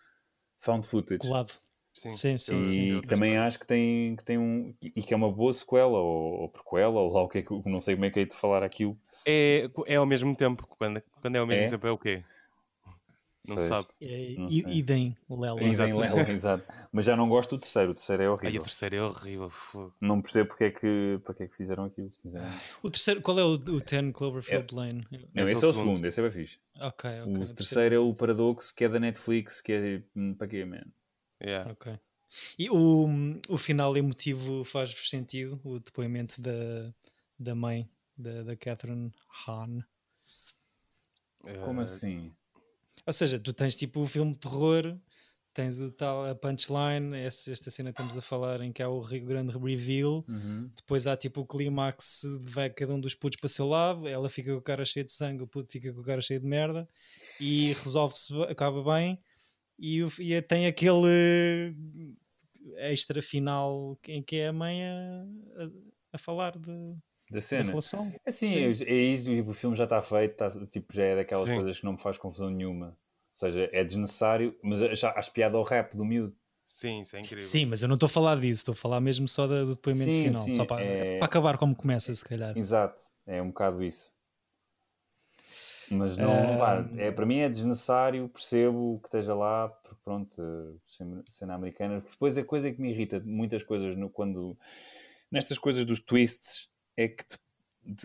[0.60, 1.20] found footage.
[1.20, 1.54] Colado.
[1.94, 2.62] Sim, sim, sim.
[2.62, 4.74] E sim, também acho que tem, que tem um.
[4.82, 7.70] e que é uma boa sequela, ou, ou prequela, ou lá o que é que.
[7.70, 8.98] Não sei como é que é de falar aquilo.
[9.26, 10.68] É, é ao mesmo tempo.
[10.78, 11.70] Quando, quando é ao mesmo é?
[11.70, 12.24] tempo é o quê?
[13.48, 13.68] Não pois.
[13.68, 13.88] sabe.
[14.02, 15.64] É, idem Lela.
[15.64, 16.66] Idem Lela, exato.
[16.92, 18.50] Mas já não gosto do terceiro, o terceiro é horrível.
[18.50, 19.52] Ai, o terceiro é horrível.
[20.02, 22.66] Não percebo porque é que, porque é que fizeram aquilo, sinceramente.
[22.84, 24.76] O terceiro, qual é o, o Ten Cloverfield é.
[24.76, 25.08] Lane?
[25.34, 26.60] Não, esse, esse é o segundo, esse é bem fixe.
[26.80, 27.44] Ok, ok.
[27.44, 30.84] O terceiro é o Paradoxo, que é da Netflix, que é hum, para quê, man?
[31.42, 31.72] Yeah.
[31.72, 31.98] Ok.
[32.60, 33.08] E o,
[33.48, 35.60] o final emotivo faz-vos sentido?
[35.64, 36.94] O depoimento da,
[37.40, 39.12] da mãe, da, da Catherine
[39.48, 39.82] Hahn?
[41.64, 42.34] Como assim?
[43.08, 44.98] Ou seja, tu tens tipo o filme de terror,
[45.54, 48.90] tens o tal a punchline, essa, esta cena que estamos a falar em que há
[48.90, 50.70] o grande reveal, uhum.
[50.76, 54.30] depois há tipo o clímax, vai cada um dos putos para o seu lado, ela
[54.30, 56.46] fica com o cara cheio de sangue, o puto fica com o cara cheio de
[56.46, 56.88] merda
[57.40, 59.18] e resolve-se, acaba bem
[59.80, 61.74] e, e tem aquele
[62.76, 65.26] extra final em que é a mãe a,
[65.64, 65.70] a,
[66.14, 66.96] a falar de,
[67.30, 67.64] da cena.
[67.64, 68.14] Da relação.
[68.26, 71.16] É assim, é, é isso, tipo, o filme já está feito, tá, tipo, já é
[71.18, 71.56] daquelas Sim.
[71.56, 72.88] coisas que não me faz confusão nenhuma.
[72.88, 76.36] Ou seja, é desnecessário, mas já acho piada ao rap do miúdo.
[76.66, 77.42] Sim, isso é incrível.
[77.42, 80.06] Sim, mas eu não estou a falar disso, estou a falar mesmo só do depoimento
[80.06, 81.18] sim, final, sim, só para, é...
[81.18, 82.58] para acabar como começa, se calhar.
[82.58, 84.18] Exato, é um bocado isso.
[85.90, 86.58] Mas não, uh...
[86.58, 90.82] pá, é, para mim é desnecessário, percebo que esteja lá, porque pronto,
[91.30, 92.04] cena americana.
[92.12, 94.58] Depois a coisa que me irrita, muitas coisas, no, quando
[95.32, 97.24] nestas coisas dos twists, é que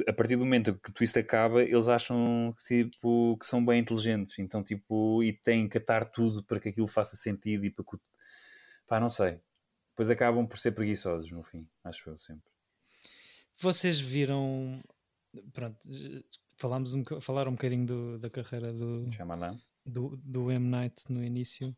[0.06, 4.38] a partir do momento que o twist acaba, eles acham tipo, que são bem inteligentes,
[4.38, 7.96] então tipo, e têm que atar tudo para que aquilo faça sentido e para que.
[8.86, 9.40] pá, não sei.
[9.90, 12.50] Depois acabam por ser preguiçosos no fim, acho eu sempre.
[13.58, 14.80] Vocês viram.
[15.52, 15.78] Pronto,
[16.56, 19.08] falámos um, falar um bocadinho do, da carreira do,
[19.84, 20.68] do, do M.
[20.68, 21.74] Night no início.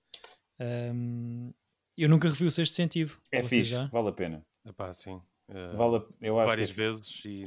[0.61, 1.53] Um,
[1.97, 3.13] eu nunca revi o Sexto Sentido.
[3.31, 3.87] É fixe, já?
[3.87, 4.47] vale a pena.
[4.65, 5.21] Epá, sim.
[5.49, 6.77] Uh, Vale a- eu acho várias que...
[6.77, 7.45] vezes e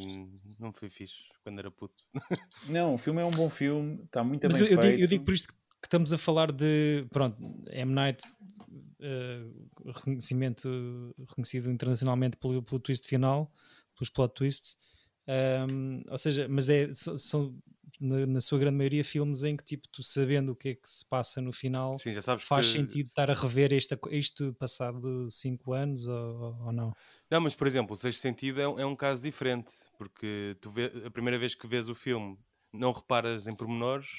[0.59, 2.03] não foi fixe quando era puto.
[2.69, 4.91] Não, o filme é um bom filme, está muito Mas bem eu, eu feito.
[4.91, 7.05] digo, eu digo por isto que que estamos a falar de.
[7.11, 7.37] Pronto,
[7.69, 7.93] M.
[7.93, 8.23] Night,
[8.99, 9.45] eh,
[9.85, 13.51] reconhecimento, reconhecido internacionalmente pelo, pelo twist final,
[13.95, 14.75] pelos plot twists.
[15.69, 17.55] Um, ou seja, mas é, são,
[17.99, 20.89] na, na sua grande maioria, filmes em que, tipo, tu sabendo o que é que
[20.89, 22.73] se passa no final, Sim, faz que...
[22.73, 26.93] sentido estar a rever esta, isto passado 5 anos ou, ou não?
[27.29, 30.71] Não, mas por exemplo, o Sexto Sentido é, um- é um caso diferente, porque tu
[30.71, 32.37] vê, a primeira vez que vês o filme
[32.73, 34.09] não reparas em pormenores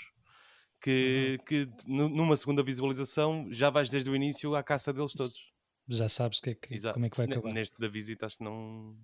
[0.80, 5.52] que, que nu- numa segunda visualização já vais desde o início à caça deles todos.
[5.88, 7.52] Já sabes que é que, como é que vai acabar.
[7.52, 8.96] Neste da visita acho que não.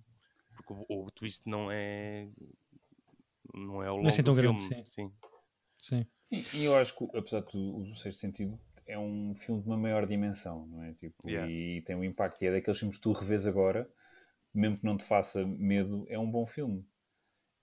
[0.55, 2.29] Porque o, o twist não é.
[3.55, 4.59] Não é ao Não é longo assim tão filme.
[4.59, 5.11] grande, sim.
[5.79, 6.05] Sim.
[6.23, 9.67] Sim, e eu acho que, apesar de tudo, o Sexto Sentido é um filme de
[9.67, 10.93] uma maior dimensão, não é?
[10.93, 11.51] Tipo, Yeah.
[11.51, 13.87] E tem um impacto que é daqueles filmes que tu revês agora,
[14.53, 16.85] mesmo que não te faça medo, é um bom filme.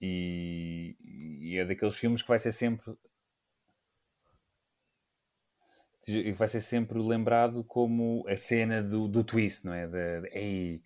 [0.00, 2.96] E, e é daqueles filmes que vai ser sempre
[6.08, 9.86] e vai ser sempre lembrado como a cena do, do twist, não é?
[9.86, 10.82] De, de, ei,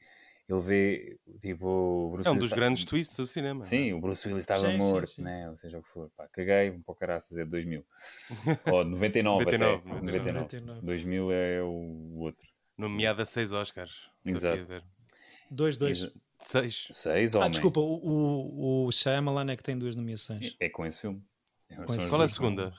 [0.48, 3.62] ele vê tipo o Bruce É um Willis dos está- grandes twists do cinema.
[3.64, 5.22] Sim, o Bruce Willis estava Sim, sim, morto, sim.
[5.22, 5.50] né?
[5.50, 6.08] Ou seja o que for.
[6.16, 7.84] Pá, caguei, um pouco caraças, é de 2000.
[8.72, 9.58] Ou de 99, 99, até.
[9.94, 10.34] 99.
[10.40, 10.80] 99.
[10.86, 12.46] 2000 é o outro.
[12.78, 14.08] Nomeado a seis Oscars.
[14.24, 14.64] Exato.
[14.66, 14.84] ver.
[15.50, 15.98] 2, 2.
[15.98, 16.86] Exa- Seis.
[16.90, 17.50] Seis, Ah, homem.
[17.52, 20.54] desculpa, o, o, o Shyamalan é que tem duas nomeações.
[20.60, 21.22] É com esse filme.
[21.70, 22.74] É, Com esse Qual é a dois segunda?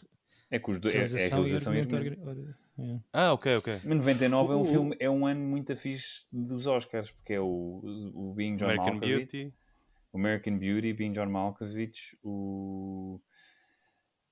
[0.50, 0.94] É com os dois.
[0.96, 2.56] É, é a Realização e e argumento.
[2.80, 3.00] é.
[3.12, 3.82] Ah, ok, ok.
[3.84, 7.40] Mas 99 é um O- filme, é um ano muito fixe dos Oscars, porque é
[7.40, 7.82] o,
[8.14, 9.54] o Being John American Malkovich, Beauty.
[10.14, 13.20] o American Beauty, Being John Malkovich, o.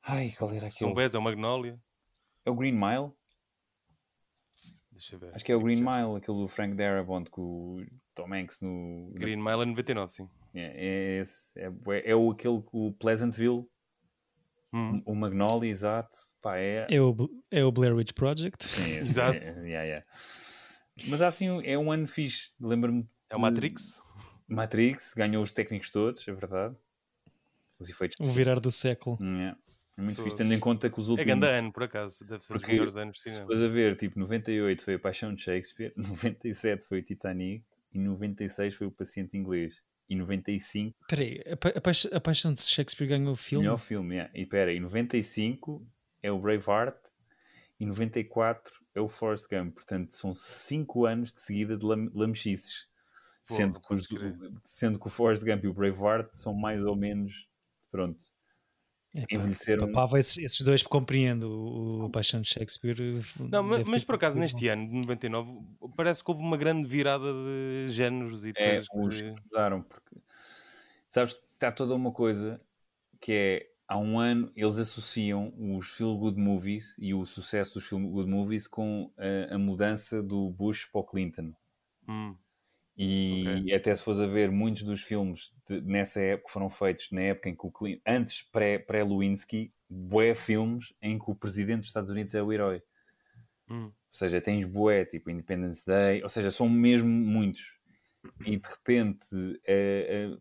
[0.04, 0.93] Ai, qual era São aquele?
[0.93, 1.80] Wes, é o Magnolia.
[2.45, 3.12] É o Green Mile?
[4.91, 5.36] Deixa eu ver.
[5.36, 7.41] Acho que é o Green Mile, aquele do Frank Darabont com
[7.82, 9.10] o Tom Hanks no.
[9.13, 10.30] Green Mile é 99, sim.
[10.54, 10.62] É,
[11.17, 11.49] é, esse.
[11.58, 11.69] é,
[12.12, 13.65] é o aquele com o Pleasantville,
[14.73, 15.01] Hum.
[15.06, 16.17] o Magnolia, exato.
[16.41, 16.86] Pá, é.
[16.89, 17.15] É, o,
[17.49, 18.65] é o Blair Witch Project.
[18.65, 19.38] Sim, esse, Exato.
[19.38, 20.06] é, yeah, yeah.
[21.08, 22.51] Mas assim, é um ano fixe.
[22.60, 23.08] Lembro-me.
[23.30, 24.01] É o de- Matrix?
[24.47, 26.75] Matrix, ganhou os técnicos todos, é verdade.
[27.80, 28.15] Os efeitos.
[28.19, 29.17] O virar do século.
[29.21, 29.58] Yeah.
[29.97, 30.25] É muito Fogo.
[30.30, 31.25] fixe, tendo em conta que os É últimos.
[31.25, 32.25] grande ano, por acaso.
[32.25, 33.45] Deve ser os Porque melhores anos de Se cinema.
[33.47, 37.99] fores a ver, tipo, 98 foi a Paixão de Shakespeare, 97 foi o Titanic e
[37.99, 39.82] 96 foi o Paciente Inglês.
[40.09, 43.63] E 95 Espera aí, a, pa- a, paix- a Paixão de Shakespeare ganhou o filme?
[43.65, 44.31] Melhor filme, yeah.
[44.35, 45.85] E pera, e 95
[46.21, 46.97] é o Braveheart
[47.79, 49.73] e 94 é o Forrest Gump.
[49.75, 52.87] Portanto, são 5 anos de seguida de lam lamechices.
[53.43, 54.07] Sendo, que os-
[54.63, 57.47] sendo que o Forrest Gump e o Braveheart são mais ou menos,
[57.91, 58.23] pronto,
[59.15, 59.88] É, pá, envelheceram.
[59.88, 61.49] Papava esses, esses dois, compreendo.
[61.49, 63.23] O, o Paixão de Shakespeare.
[63.39, 65.58] Não, mas, mas por acaso neste ano, de 99,
[65.95, 69.32] parece que houve uma grande virada de géneros e É, coisas os que...
[69.45, 70.17] mudaram, porque
[71.08, 72.62] sabes está toda uma coisa
[73.21, 77.88] que é há um ano eles associam os feel good movies e o sucesso dos
[77.88, 81.54] feel good movies com a, a mudança do Bush para o Clinton.
[82.08, 82.36] Hum,
[82.97, 83.75] E Ok.
[83.75, 87.49] até se fores a ver muitos dos filmes de- nessa época foram feitos na época
[87.49, 92.10] em que o Clinton, antes pré- pré-Lewinsky, bué filmes em que o presidente dos Estados
[92.10, 92.81] Unidos é o herói.
[93.69, 93.95] hum.
[94.12, 97.79] Ou seja, tens bué, tipo Independence Day, ou seja, são mesmo muitos.
[98.45, 99.27] E de repente
[99.67, 100.39] a,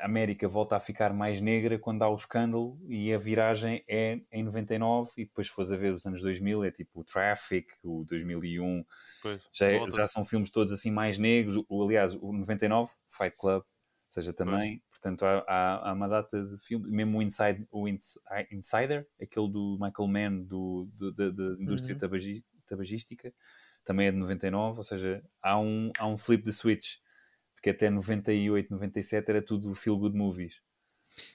[0.00, 4.20] a América volta a ficar mais negra quando há o escândalo e a viragem é
[4.32, 7.68] em 99 e depois se fores a ver os anos 2000 é tipo o Traffic,
[7.82, 8.84] o 2001,
[9.20, 11.56] Pois, já, é- já são filmes todos assim mais negros.
[11.68, 13.66] O, aliás, o 99, Fight Club, ou
[14.12, 17.86] seja, também, portanto, há, há, há uma data de filme, mesmo o, Inside, o
[18.26, 21.98] ah, Insider, aquele do Michael Mann do, do- da, da indústria Uhum.
[21.98, 23.32] tabagi- tabagística,
[23.84, 26.96] também é de 99, ou seja, há um, há um flip de switch,
[27.60, 30.62] porque até 98, 97 era tudo feel good movies.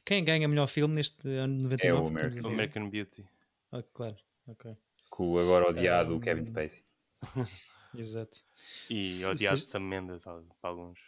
[0.04, 1.88] Quem ganha melhor filme neste ano de 99?
[1.88, 2.52] É o American.
[2.52, 3.26] American Beauty.
[3.72, 4.16] Ah, claro,
[4.48, 4.76] ok.
[5.10, 6.84] Com o agora odiado Um, Kevin Spacey.
[7.96, 8.40] Exato.
[8.90, 11.00] E Se- odiado se- Sam Mendes para alguns.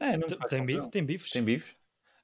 [0.00, 1.30] É, não Tem- faz Tem, bifes?
[1.30, 1.76] Tem bifes?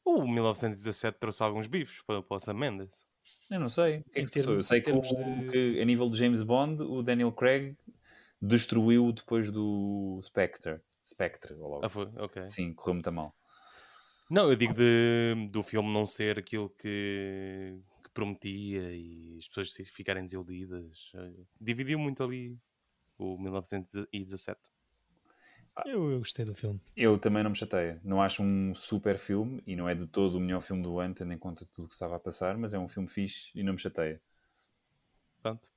[0.04, 3.06] O 1917 trouxe alguns bifes para, para o Sam Mendes.
[3.50, 3.98] Eu não sei.
[3.98, 4.54] O que é que passou?
[4.54, 7.76] Eu termos- sei que, termos de- que a nível de James Bond, o Daniel Craig
[8.40, 10.80] destruiu depois do Spectre.
[11.06, 11.86] Spectre, ou logo.
[11.86, 12.06] Ah, foi?
[12.16, 12.46] Ok.
[12.48, 13.34] Sim, correu muito mal.
[14.28, 19.88] Não, eu digo de, do filme não ser aquilo que, que prometia e as pessoas
[19.90, 21.12] ficarem desiludidas.
[21.14, 22.58] Eh, Dividiu muito ali
[23.16, 24.58] o 1917.
[25.84, 26.80] Eu, eu gostei do filme.
[26.96, 28.00] Eu também não me chateia.
[28.02, 31.14] Não acho um super filme e não é de todo o melhor filme do ano,
[31.14, 33.62] tendo em conta tudo o que estava a passar, mas é um filme fixe e
[33.62, 34.20] não me chateia.
[35.42, 35.68] Pronto.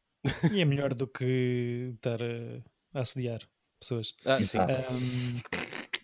[0.49, 2.63] E é melhor do que estar a,
[2.93, 3.47] a assediar
[3.79, 4.13] pessoas.
[4.25, 4.57] Ah, sim.
[4.57, 5.41] Ahm,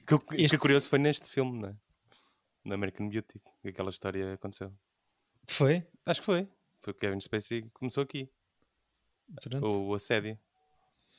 [0.08, 1.76] Que, que Este- curioso foi neste filme, não é?
[2.64, 4.72] No American Beauty, que aquela história aconteceu.
[5.48, 5.86] foi?
[6.06, 6.48] Acho que foi.
[6.82, 8.30] Foi o Kevin Spacey que começou aqui.
[9.42, 9.66] Pronto.
[9.66, 10.38] O, o assédio.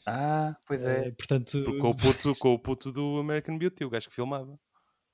[0.07, 3.91] Ah, pois Eh, portanto, Porque Com o, puto, com o puto do American Beauty, o
[3.91, 4.59] gajo que filmava.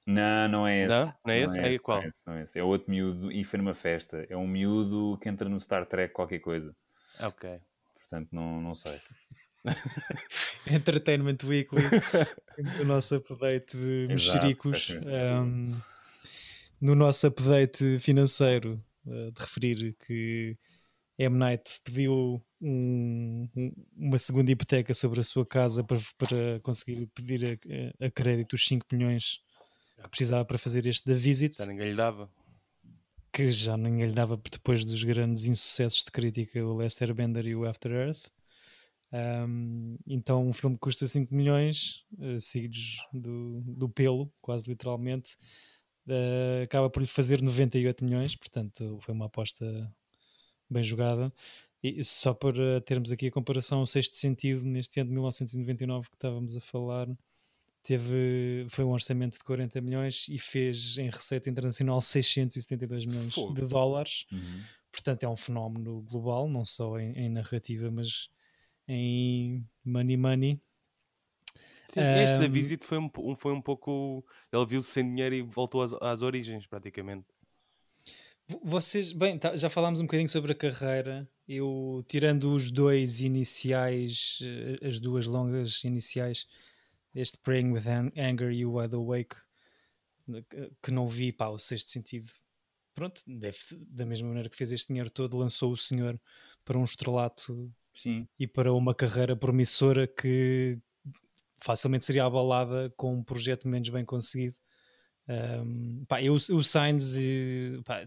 [0.06, 0.94] Não, não é esse.
[0.96, 1.14] Não?
[1.24, 1.60] Não é esse?
[1.60, 1.98] É qual?
[1.98, 2.58] Não é esse, não é esse.
[2.58, 4.26] É outro miúdo e foi numa festa.
[4.28, 6.76] É um miúdo que entra no Star Trek qualquer coisa.
[7.20, 7.58] Ah, Ok.
[7.94, 9.00] Portanto, não, não sei.
[10.66, 11.82] Entertainment Weekly,
[12.80, 14.90] o nosso update de mexericos.
[15.06, 15.70] ahm,
[16.80, 20.56] no nosso update financeiro, eh, de referir que
[21.18, 21.36] M.
[21.36, 27.60] Night pediu um- um- uma segunda hipoteca sobre a sua casa para, para conseguir pedir
[28.00, 29.38] a, a crédito os 5 milhões
[30.02, 32.28] que precisava para fazer este da Visit, Já ninguém lhe dava.
[33.32, 37.54] que já ninguém lhe dava depois dos grandes insucessos de crítica, o Lester Bender e
[37.54, 38.26] o After Earth.
[39.12, 45.36] Um, então um filme que custa 5 milhões, eh, seguidos do, do pelo, quase literalmente,
[46.08, 49.94] eh, acaba por lhe fazer 98 milhões, portanto foi uma aposta
[50.68, 51.32] bem jogada.
[51.82, 56.14] E só para termos aqui a comparação, o sexto sentido, neste ano de 1999 que
[56.14, 57.08] estávamos a falar,
[57.82, 63.54] teve, foi um orçamento de 40 milhões e fez em receita internacional 672 milhões Fogo.
[63.54, 64.26] de dólares.
[64.30, 64.62] Uhum.
[64.92, 68.28] Portanto, é um fenómeno global, não só em, em narrativa, mas
[68.88, 70.60] em money money.
[71.84, 74.24] Sim, este da Visit foi um, um- foi um pouco.
[74.50, 77.26] Ele viu-se sem dinheiro e voltou às, às origens, praticamente.
[78.48, 81.28] Vo- Vocês, bem, tá- já falámos um bocadinho sobre a carreira.
[81.46, 86.46] Eu, tirando os dois iniciais, eh, as duas longas iniciais,
[87.14, 89.36] este Praying with An- Anger e o Wide Awake,
[90.48, 92.32] que- que não vi, pá, o sexto sentido.
[92.94, 96.18] Pronto, deve, da mesma maneira que fez este dinheiro todo, lançou o senhor
[96.64, 98.26] para um estrelato Sim.
[98.38, 100.78] e para uma carreira promissora que
[101.60, 104.56] facilmente seria abalada com um projeto menos bem conseguido.
[105.28, 108.04] Um, pá, eu, o Signs, e, pá,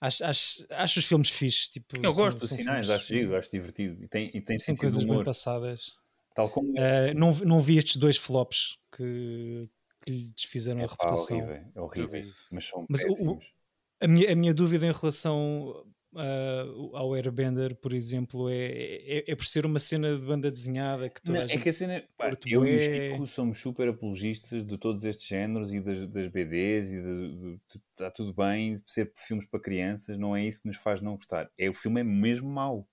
[0.00, 1.68] acho, acho, acho os filmes fixes.
[1.68, 4.02] Tipo, Eu são- gosto dos sinais, filmes- acho giro, acho divertido.
[4.02, 5.24] E tem, e tem sentido coisas de bem humor.
[5.24, 5.92] passadas.
[6.34, 9.68] Tal como Uh, não, não vi estes dois flops que,
[10.04, 11.36] que lhe desfizeram é, a reputação.
[11.38, 12.32] horrível, é horrível.
[12.50, 13.52] Mas são Mas o- o- péssimos.
[14.00, 19.36] A minha, a minha dúvida em relação uh, ao Airbender, por exemplo, é, é, é
[19.36, 22.04] por ser uma cena de banda desenhada que toda Não, a é que a cena,
[22.16, 22.80] pá, eu e o.
[22.80, 27.60] Chico somos super apologistas de todos estes géneros e das, das BDs e de,
[27.92, 31.50] está tudo bem ser filmes para crianças, não é isso que nos faz não gostar.
[31.58, 32.86] É o filme é mesmo mau.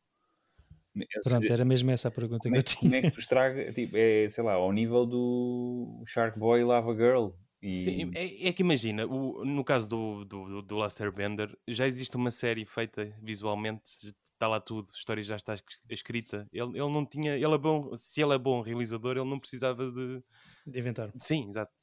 [1.23, 2.80] Pronto, seja, era mesmo essa a pergunta que é, eu tinha.
[2.80, 6.63] como é que tu estraga, tipo, é, sei lá, ao nível do Shark Boy e
[6.63, 7.32] Lava Girl.
[7.61, 11.87] E, Sim, é, é que imagina, o- no caso do, do, do- Lester Bender, já
[11.87, 16.47] existe uma série feita visualmente, está lá tudo, a história já está es- escrita.
[16.51, 19.89] Ele, ele não tinha, ele é bom, se ele é bom realizador, ele não precisava
[19.89, 20.21] de.
[20.67, 21.11] De inventar.
[21.19, 21.73] Sim, exato.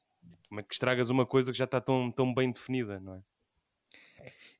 [0.47, 3.23] Como é que estragas uma coisa que já está tão, tão bem definida, não é?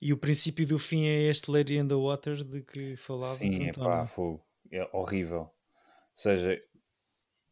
[0.01, 3.65] E o princípio do fim é este Lady in the Water de que falavas, Sim,
[3.65, 3.89] é António?
[3.89, 4.45] pá, fogo.
[4.69, 5.41] É horrível.
[5.41, 5.51] Ou
[6.13, 6.61] seja,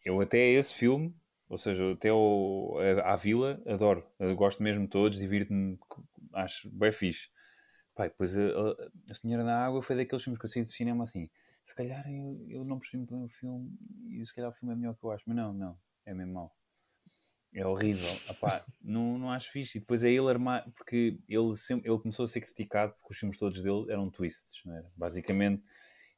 [0.04, 1.16] eu até esse filme,
[1.52, 4.08] ou seja, até o, a, a Vila, adoro.
[4.18, 5.78] Eu gosto mesmo de todos, divirto-me,
[6.34, 7.30] acho bem fixe.
[7.94, 8.42] Pá, e depois a,
[9.10, 11.30] a, Senhora na Água foi daqueles filmes que eu saí do cinema assim.
[11.66, 13.70] Se calhar eu, eu não percebi bem o filme
[14.10, 15.26] e se calhar o filme é melhor que eu acho.
[15.28, 16.56] Mas não, não, é mesmo mau.
[17.54, 18.08] É horrível.
[18.82, 19.78] Não, não acho fixe.
[19.78, 23.20] E depois é ele armar, porque ele, sempre, ele começou a ser criticado porque os
[23.20, 24.90] filmes todos dele eram twists, não era?
[24.96, 25.62] Basicamente,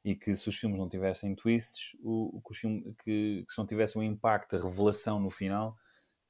[0.04, 4.02] e que se os filmes não tivessem twists, o, filme, que, que se não tivessem
[4.02, 5.76] um impacto, a revelação no final,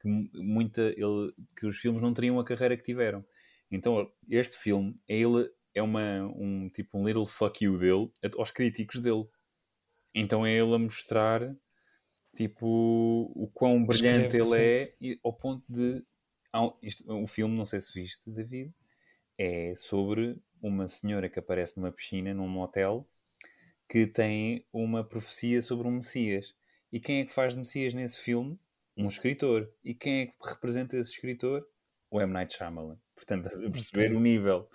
[0.00, 3.24] que, muita, ele, que os filmes não teriam a carreira que tiveram.
[3.70, 8.52] Então, este filme é ele é uma, um tipo um little fuck you dele aos
[8.52, 9.26] críticos dele.
[10.14, 11.54] Então é ele a mostrar
[12.36, 16.04] tipo o quão brilhante ele é e, ao ponto de
[16.80, 18.72] isto, o filme, não sei se viste, David,
[19.36, 23.08] é sobre uma senhora que aparece numa piscina num motel
[23.88, 26.54] que tem uma profecia sobre um Messias.
[26.92, 28.58] E quem é que faz de Messias nesse filme?
[28.96, 29.68] Um escritor.
[29.84, 31.66] E quem é que representa esse escritor?
[32.10, 32.32] O M.
[32.32, 32.98] Night Shyamalan.
[33.14, 34.16] Portanto, a perceber okay.
[34.16, 34.68] o nível.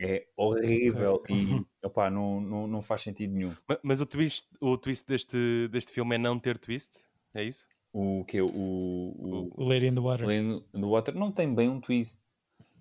[0.00, 1.36] É horrível okay.
[1.36, 3.54] e opá, não, não, não faz sentido nenhum.
[3.66, 6.98] Mas, mas, o twist, o twist deste, deste filme é não ter twist?
[7.34, 7.66] É isso?
[7.92, 10.26] O que o, o, o Lady in the Water.
[10.26, 12.20] Lady in the Water não tem bem um twist.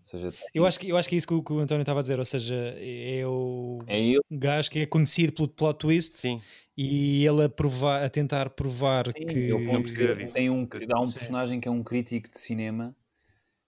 [0.07, 1.81] Ou seja, Eu acho, que, eu acho que é isso que o, que o António
[1.81, 4.21] estava a dizer, ou seja, é o é ele.
[4.31, 6.39] gajo que é conhecido pelo plot twist Sim,
[6.77, 9.47] e ele a, provar, a tentar provar Sim, que.
[9.49, 10.33] Não precisa tem, disso.
[10.33, 11.19] tem um, dá um Sim.
[11.19, 12.95] personagem que é um crítico de cinema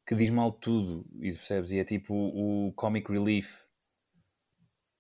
[0.07, 1.71] que diz mal de tudo, e percebes?
[1.71, 3.63] E é tipo o comic relief.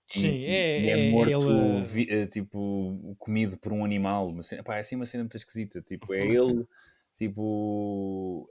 [0.07, 1.83] Sim, E- é, e é, morto, ele.
[1.85, 4.27] vi- eh, tipo, comido por um animal.
[4.27, 5.81] Uma cena, pá, é assim uma cena muito esquisita.
[5.81, 6.65] Tipo, é ele,
[7.15, 8.49] tipo,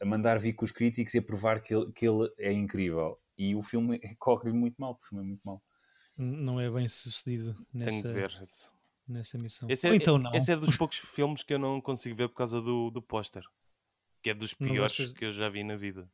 [0.00, 3.18] a, mandar vir com os críticos e a provar que ele, que ele é incrível.
[3.36, 5.62] E o filme corre-lhe muito mal, porque o filme é muito mal.
[6.18, 8.40] Não é bem sucedido tenho nessa, de ver.
[9.08, 9.68] Nessa missão.
[9.70, 10.34] esse Ou é, então não.
[10.34, 13.42] esse é dos poucos filmes que eu não consigo ver por causa do, do póster.
[14.22, 16.08] Que é dos piores gostas- que eu já vi na vida.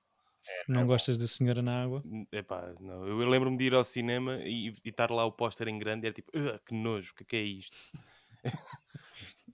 [0.68, 2.04] Não gostas da Senhora na Água?
[2.30, 3.04] Epá, não.
[3.04, 6.06] Eu lembro-me de ir ao cinema e, e estar lá o póster em grande e
[6.06, 7.76] era tipo, "Ugh, que nojo, o que é que é isto?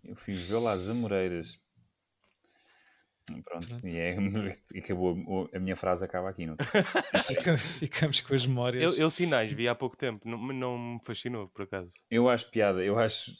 [0.04, 1.58] Eu fui ver lá as Amoreiras.
[3.42, 3.86] Pronto, Pronto.
[3.86, 4.16] e é,
[4.78, 5.48] acabou.
[5.54, 6.56] A minha frase acaba aqui, não
[7.26, 8.82] Fica- Ficamos com as memórias.
[8.82, 11.92] Eu, eu sinais vi há pouco tempo, não, não me fascinou por acaso.
[12.10, 13.32] Eu acho piada, eu acho.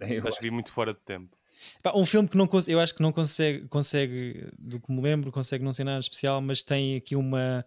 [0.00, 1.36] Eu Acho que vi muito fora de tempo.
[1.82, 5.30] Pá, um filme que não eu acho que não consegue, consegue, do que me lembro,
[5.30, 7.62] consegue não ser nada especial, mas tem aqui uma,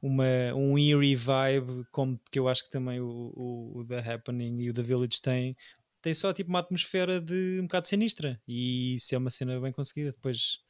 [0.00, 0.24] uma
[0.54, 3.06] um eerie vibe, como que eu acho que também o,
[3.36, 5.54] o, o The Happening e o The Village têm.
[6.00, 9.72] Tem só tipo uma atmosfera de um bocado sinistra e isso é uma cena bem
[9.72, 10.12] conseguida.
[10.12, 10.60] Depois,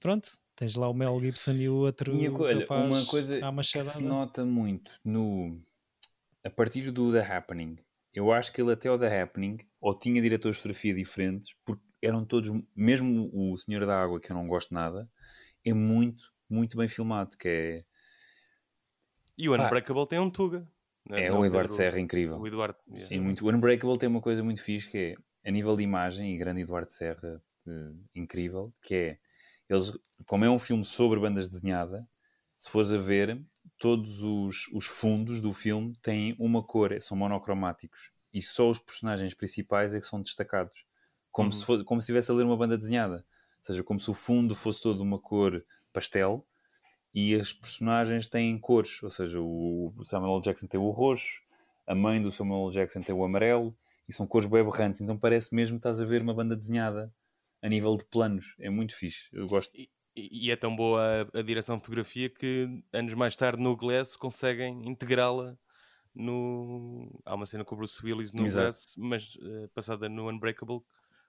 [0.00, 3.04] pronto, tens lá o Mel Gibson e o outro E a co- olha, rapaz uma
[3.06, 5.60] coisa que se nota muito no
[6.44, 7.76] a partir do The Happening,
[8.14, 11.82] eu acho que ele até o The Happening ou tinha diretores de fotografia diferentes, porque
[12.00, 15.10] eram todos, mesmo o Senhor da Água, que eu não gosto nada,
[15.64, 17.84] é muito, muito bem filmado, que é,
[19.36, 19.54] E o.
[19.54, 20.66] Unbreakable tem um Tuga.
[21.10, 22.38] é Não o Eduardo Pedro- Serra incrível.
[22.38, 22.78] O Eduardo.
[22.88, 23.06] yeah.
[23.06, 23.44] Sim, muito.
[23.44, 24.98] O Unbreakable tem uma coisa muito fixe que
[25.44, 29.18] é, a nível de imagem, e grande Eduardo Serra, eh, incrível, que é,
[29.68, 29.92] eles,
[30.24, 32.08] como é um filme sobre bandas desenhada,
[32.56, 33.40] se fores a ver,
[33.78, 39.34] todos os, os fundos do filme têm uma cor, são monocromáticos, e só os personagens
[39.34, 40.84] principais é que são destacados,
[41.30, 41.52] como, Uhum.
[41.52, 43.16] se, fosse, como se estivesse a ler uma banda desenhada.
[43.58, 46.46] Ou seja, como se o fundo fosse todo uma cor pastel,
[47.14, 50.42] e as personagens têm cores, ou seja, o o Samuel L.
[50.42, 51.42] Jackson tem o roxo,
[51.86, 52.72] a mãe do Samuel L.
[52.72, 53.76] Jackson tem o amarelo,
[54.08, 57.12] e são cores bem berrantes, então parece mesmo que estás a ver uma banda desenhada
[57.66, 59.76] a nível de planos, é muito fixe, eu gosto.
[59.76, 63.76] E, e é tão boa a, a direção de fotografia que anos mais tarde no
[63.76, 65.58] Glass conseguem integrá-la
[66.14, 67.20] no.
[67.24, 68.64] Há uma cena com o Bruce Willis no Exato.
[68.64, 70.80] Glass, mas eh, passada no Unbreakable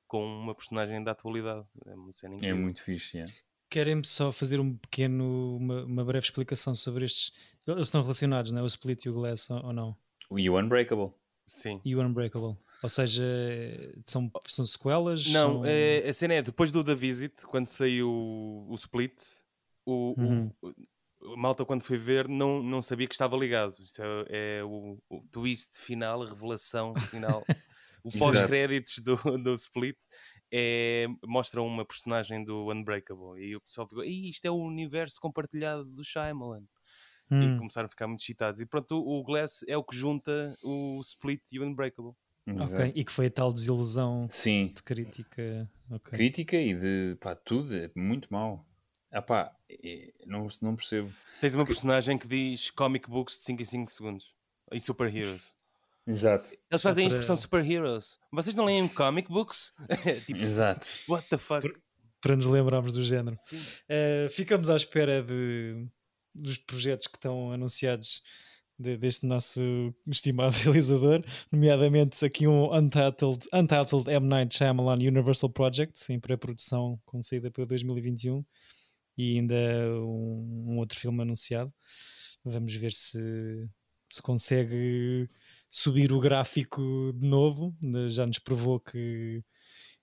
[0.08, 1.66] com uma personagem da atualidade.
[1.86, 2.58] É uma cena É incrível.
[2.58, 3.26] muito fixe, é.
[3.70, 7.34] Querem-me só fazer um pequeno, uma, uma breve explicação sobre estes.
[7.68, 8.64] Eles estão relacionados, não é?
[8.64, 9.98] O Split e o Glass, ou, ou não?
[10.38, 11.12] E o Unbreakable.
[11.48, 11.82] Sim.
[11.84, 12.58] E o Unbreakable.
[12.84, 13.24] Ou seja,
[14.06, 15.26] são, são sequelas?
[15.28, 15.66] Não, são...
[15.66, 19.24] é, a cena é depois do The Visit, quando saiu o, o Split,
[19.86, 20.52] o, o- Uhum.
[20.62, 20.74] o-
[21.34, 23.74] a malta quando foi ver não, não sabia que estava ligado.
[23.84, 27.44] Isso é, é o, o twist final, a revelação final,
[28.04, 29.98] o pós-créditos do, do Split.
[30.50, 35.20] É, mostra uma personagem do Unbreakable e o pessoal ficou, "Ih, isto é o universo
[35.20, 36.64] compartilhado do Shyamalan
[37.30, 39.96] e Hum, começaram a ficar muito excitados e pronto, o, o Glass é o que
[39.96, 42.14] junta o Split e o Unbreakable
[42.48, 42.62] ok.
[42.64, 42.92] Exato.
[42.96, 45.70] E que foi a tal desilusão Sim, de crítica.
[45.92, 46.12] ok.
[46.18, 48.66] crítica e de pá, tudo, é muito mau.
[49.12, 49.54] Ah pá,
[50.26, 51.12] não, não percebo.
[51.42, 54.34] Tens uma personagem que diz comic books de 5 em 5 segundos.
[54.72, 55.56] E superheroes.
[56.06, 56.52] Exato.
[56.72, 58.18] Eles fazem a para- expressão superheroes.
[58.32, 59.74] Vocês não leem comic books?
[60.26, 60.88] tipo, Exato.
[61.10, 61.62] what the fuck?
[61.62, 61.82] Por-
[62.22, 63.36] Para nos lembrarmos do género.
[63.38, 63.58] Sim.
[63.58, 65.86] Uh, ficamos à espera de,
[66.38, 68.22] dos projetos que estão anunciados
[68.80, 69.62] de- deste nosso
[70.08, 74.28] estimado realizador, nomeadamente aqui um Untitled, Untitled M.
[74.28, 78.46] Night Shyamalan Universal Project, em pré-produção, com saída para 2021,
[79.18, 79.56] e ainda
[80.04, 81.74] um, um outro filme anunciado.
[82.44, 83.68] Vamos ver se,
[84.10, 85.28] se consegue
[85.70, 87.76] subir o gráfico de novo.
[88.10, 89.44] Já nos provou que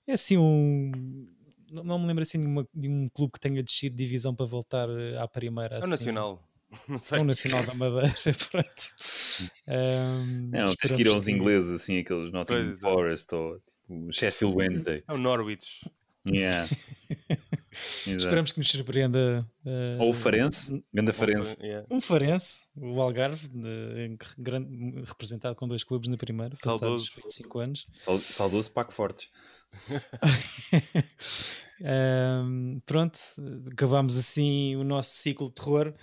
[0.07, 1.32] é assim um.
[1.74, 4.34] Não, não me lembro assim de, uma- de um clube que tenha descido de divisão
[4.34, 5.76] para voltar eh, à primeira.
[5.76, 5.90] É o assim.
[5.90, 6.42] Nacional.
[6.88, 7.18] Não É sei.
[7.20, 8.14] o Nacional da Madeira,
[8.50, 8.92] pronto.
[9.68, 12.80] Ahm, Não, tens que ir aos que- ingleses, assim, aqueles Nottingham Pois é.
[12.80, 15.04] Forest ou tipo, Sheffield Wednesday.
[15.06, 15.88] É o Norwich.
[16.26, 16.68] Yeah.
[18.06, 19.46] Esperamos que nos surpreenda.
[19.66, 21.60] eh, Ou o Farense, grande Farense.
[21.62, 21.86] Yeah.
[21.90, 27.10] Um Farense, o Algarve, de- grande- representado com dois clubes na primeira, passados Saudoso.
[27.16, 27.86] 25 anos.
[27.96, 29.28] Sau- Saudoso Paco Fortes.
[31.82, 33.18] Ahm, pronto,
[33.70, 35.94] acabamos assim o nosso ciclo de terror.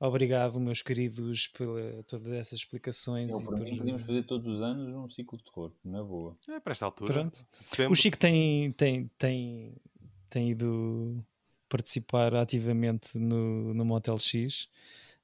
[0.00, 3.32] Obrigado, meus queridos, por todas essas explicações.
[3.32, 6.02] Eu, e para por- mim, podíamos fazer todos os anos um ciclo de terror, na
[6.02, 6.36] boa.
[6.48, 7.12] É para esta altura.
[7.12, 7.46] Pronto.
[7.52, 7.92] Setembro.
[7.92, 9.76] O Chico tem, tem, tem,
[10.28, 11.24] tem ido
[11.68, 14.68] participar ativamente no, no Motel X.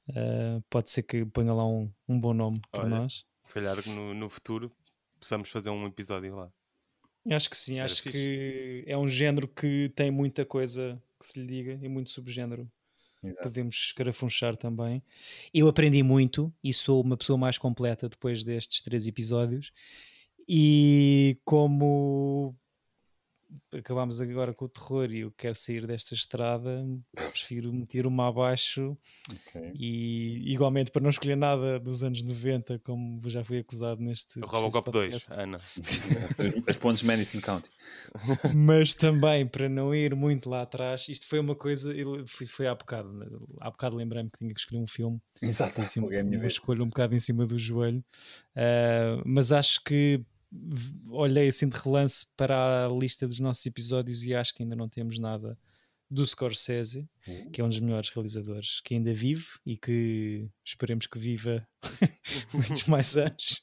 [0.08, 3.00] Uh, pode ser que ponha lá um, um bom nome para Olha.
[3.00, 3.24] nós.
[3.44, 4.72] Se calhar no, no futuro
[5.20, 6.50] possamos fazer um episódio lá.
[7.28, 8.12] Acho que sim, Era acho fixe.
[8.12, 12.70] que é um género que tem muita coisa que se lhe diga e muito subgénero.
[13.22, 13.42] Exato.
[13.42, 15.02] Podemos escarafunchar também.
[15.52, 19.72] Eu aprendi muito e sou uma pessoa mais completa depois destes três episódios.
[20.48, 22.56] E como
[23.72, 26.84] acabámos agora com o terror e eu quero sair desta estrada,
[27.14, 28.96] prefiro meter-me abaixo
[29.30, 29.72] Ok.
[29.74, 34.46] e igualmente para não escolher nada dos anos 90, como já fui acusado neste O
[34.46, 35.12] Robocop 2.
[35.12, 35.32] podcast.
[35.32, 35.58] Ah, não.
[36.66, 37.70] As pontes Madison County.
[38.54, 41.92] mas também para não ir muito lá atrás, isto foi uma coisa,
[42.26, 45.80] foi, foi há bocado, há bocado lembrei-me que tinha que escolher um filme, Exato.
[45.82, 46.52] assim, É a minha uma vez.
[46.54, 48.04] escolha um bocado em cima do joelho,
[48.56, 50.20] Ah, mas acho que
[51.08, 54.88] olhei assim de relance para a lista dos nossos episódios e acho que ainda não
[54.88, 55.58] temos nada
[56.10, 57.08] do Scorsese,
[57.52, 61.66] que é um dos melhores realizadores que ainda vive e que esperemos que viva
[62.52, 63.60] muitos mais anos.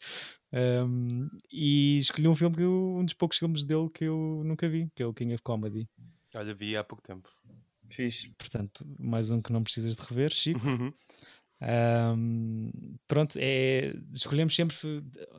[0.54, 4.68] Um, e escolhi um filme que eu- um dos poucos filmes dele que eu nunca
[4.70, 5.90] vi, que é o King of Comedy.
[6.34, 7.30] Olha, vi há pouco tempo.
[7.90, 8.30] Fixe.
[8.38, 10.60] Portanto, mais um que não precisas de rever, Chico.
[11.62, 12.72] Um,
[13.08, 14.76] pronto, é, escolhemos sempre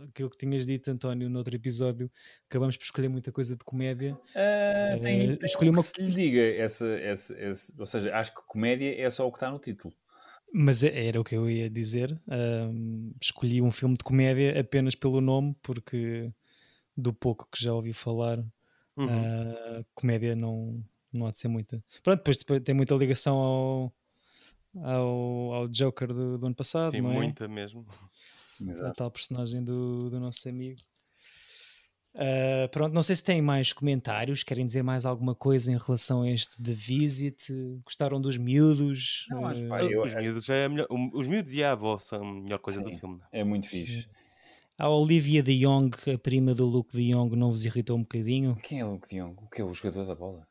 [0.08, 2.10] aquilo que tinhas dito, António, no outro episódio.
[2.48, 4.18] Acabamos por escolher muita coisa de comédia.
[4.34, 7.86] Ah, tem, Eh, tem escolhi um uma- que se lhe diga essa, essa, essa- ou
[7.86, 9.94] seja, acho que comédia é só o que está no título.
[10.52, 12.18] Mas é- era o que eu ia dizer.
[12.26, 16.32] Um, escolhi um filme de comédia apenas pelo nome, porque
[16.96, 18.38] do pouco que já ouvi falar,
[18.96, 19.08] Uhum.
[19.08, 21.82] a comédia não, não há de ser muita.
[22.02, 23.92] Pronto, depois, depois tem muita ligação ao,
[24.76, 27.14] ao, ao Joker do, do ano passado, Sim, não é?
[27.14, 27.86] muita mesmo.
[28.60, 28.94] A Exato.
[28.96, 30.80] tal personagem do, do nosso amigo.
[32.14, 36.22] Ah, pronto, não sei se têm mais comentários, querem dizer mais alguma coisa em relação
[36.22, 37.52] a este The Visit?
[37.84, 39.26] Gostaram dos miúdos?
[39.30, 41.96] Não, acho, Ah, pá, eu- os, miúdos é a melhor- os miúdos e a avó
[41.98, 42.98] são a melhor coisa do Sim.
[42.98, 43.20] filme.
[43.30, 44.08] É muito fixe.
[44.76, 48.56] A Olivia de Jong, a prima do Luke de Jong, não vos irritou um bocadinho?
[48.62, 49.36] Quem é o Luke de Jong?
[49.44, 50.46] O que é o jogador da bola?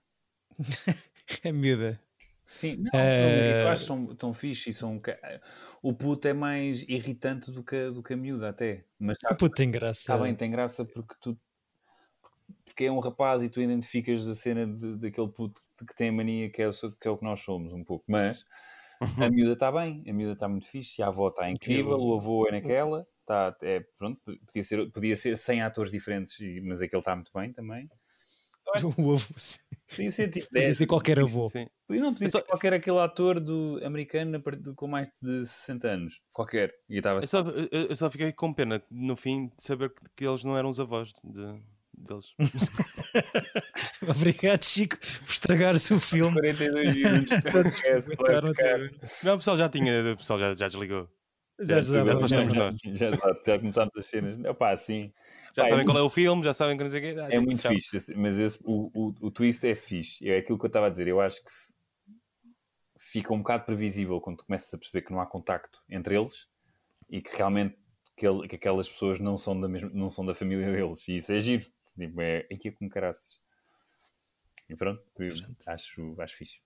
[1.43, 1.99] É miúda.
[2.49, 5.01] Sim, não, Eh, eu acho que são tão fixe e são.
[5.81, 8.85] O puto é mais irritante do que, a- do que a miúda, até.
[8.99, 9.99] Mas O puto tem graça.
[10.01, 11.39] Está bem, tem graça porque tu.
[12.65, 16.11] Porque é um rapaz e tu identificas a cena de- daquele puto que tem a
[16.11, 18.05] mania que é, o, que é o que nós somos, um pouco.
[18.07, 18.45] Mas
[19.19, 22.47] a miúda está bem, a miúda está muito fixe, a avó está incrível, o avô
[22.47, 27.15] é naquela, está, é, pronto, podia ser, podia ser 100 atores diferentes, mas aquele está
[27.15, 27.89] muito bem também.
[28.83, 29.17] O avô.
[29.89, 30.77] Podia ser tipo Podia 10.
[30.77, 31.47] ser qualquer avô.
[31.49, 31.65] Sim.
[31.87, 34.43] Podia, não, podia ser qualquer aquele ator do americano
[34.75, 36.21] com mais de 60 anos.
[36.33, 36.73] Qualquer.
[36.89, 40.01] E estava Eu só, eu, eu só fiquei com pena no fim de saber que,
[40.17, 41.61] que eles não eram os avós de-
[41.97, 42.33] deles.
[44.07, 46.33] Obrigado, Chico, por estragares o filme.
[46.33, 47.29] 42 minutos.
[49.23, 51.09] Não, o pessoal já tinha, o pessoal já, já desligou.
[51.59, 52.71] Já, já, já já, já, estamos já.
[52.71, 52.81] nós.
[52.97, 54.37] Já, exato, já começámos as cenas.
[54.45, 55.11] Opá, sim.
[55.55, 57.01] Já Pá, é sabem qual muito- é o filme, já sabem que não sei o
[57.15, 57.19] quê.
[57.19, 57.71] Ah, É tipo, muito tchau.
[57.73, 60.29] fixe, mas esse, o, o, o twist é fixe.
[60.29, 61.07] É aquilo que eu estava a dizer.
[61.07, 61.49] Eu acho que
[62.99, 66.47] fica um bocado previsível quando tu começas a perceber que não há contacto entre eles
[67.09, 67.77] e que realmente
[68.15, 71.07] que, ele- que aquelas pessoas não são, da mesma, não são da família deles.
[71.07, 71.65] E isso é giro.
[71.97, 73.39] Tipo, é aqui com caraças.
[74.69, 75.33] E pronto, eu
[75.67, 76.59] acho, acho fixe.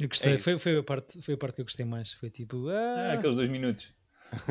[0.00, 2.12] Eu gostei, É foi, foi, a parte, foi a parte que eu gostei mais.
[2.14, 3.94] Foi tipo, Ah, ah, aqueles dois minutos.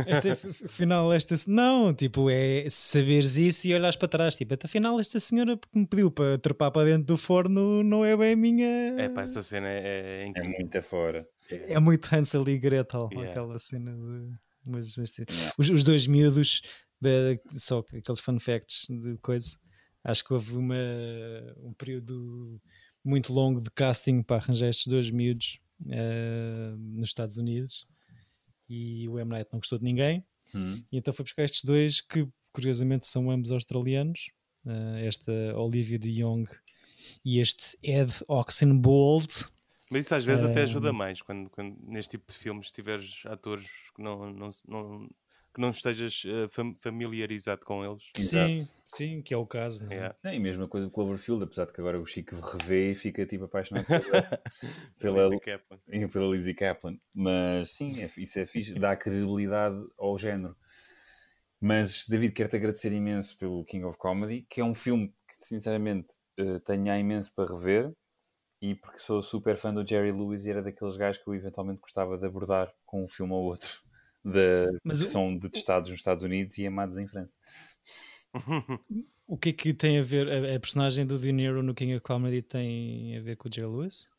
[0.05, 0.31] Esta,
[0.65, 1.35] afinal, esta.
[1.47, 4.35] Não, tipo, é saberes isso e olhares para trás.
[4.35, 8.15] Tipo, afinal, esta senhora que me pediu para trepar para dentro do forno não é
[8.17, 8.67] bem a minha.
[8.99, 11.27] É pá, essa cena é, é É muito afora.
[11.49, 13.31] É muito Hansel e Gretel, Yeah.
[13.31, 14.35] aquela cena de.
[14.65, 15.17] Mas, mas.
[15.17, 15.53] Yeah.
[15.57, 16.61] os, os dois miúdos,
[17.01, 19.57] de- só que aqueles fun facts de coisa.
[20.03, 20.75] Acho que houve uma,
[21.63, 22.61] um período
[23.03, 25.59] muito longo de casting para arranjar estes dois miúdos
[25.89, 27.85] eh, nos Estados Unidos
[29.03, 29.29] e o M.
[29.29, 30.23] Night não gostou de ninguém.
[30.55, 30.83] Hum.
[30.91, 34.29] E então foi buscar estes dois que curiosamente são ambos australianos.
[34.65, 36.49] eh, esta Olivia de Jong
[37.25, 39.45] e este Ed Oxenbould.
[39.91, 40.63] Mas isso às vezes até Ah.
[40.63, 45.09] ajuda mais quando, quando neste tipo de filmes tiveres atores que não, não, não,
[45.53, 48.03] que não estejas fam- familiarizado com eles.
[48.17, 48.71] Sim, Exato.
[48.85, 49.83] sim, que é o caso.
[49.85, 49.95] Não é?
[49.95, 50.17] Yeah.
[50.23, 53.25] É, e mesma coisa do Cloverfield, apesar de que agora o Chico revê e fica
[53.25, 54.41] tipo apaixonado pela,
[54.99, 55.79] pela, Lizzie Kaplan.
[56.09, 56.97] pela Lizzie Kaplan.
[57.13, 60.55] Mas sim, é, isso é fixe, dá credibilidade ao género.
[61.59, 66.13] Mas, David, quero-te agradecer imenso pelo King of Comedy, que é um filme que, sinceramente,
[66.37, 67.93] eh, tenho há imenso para rever.
[68.61, 71.81] E porque sou super fã do Jerry Lewis e era daqueles gajos que eu eventualmente
[71.81, 73.81] gostava de abordar com um filme ou outro.
[74.23, 77.35] De, Mas que o- são detestados nos Estados Unidos e amados em França.
[79.27, 80.29] O que é que tem a ver?
[80.29, 83.51] A, a personagem do De Niro no King of Comedy tem a ver com o
[83.53, 84.09] Jerry Lewis?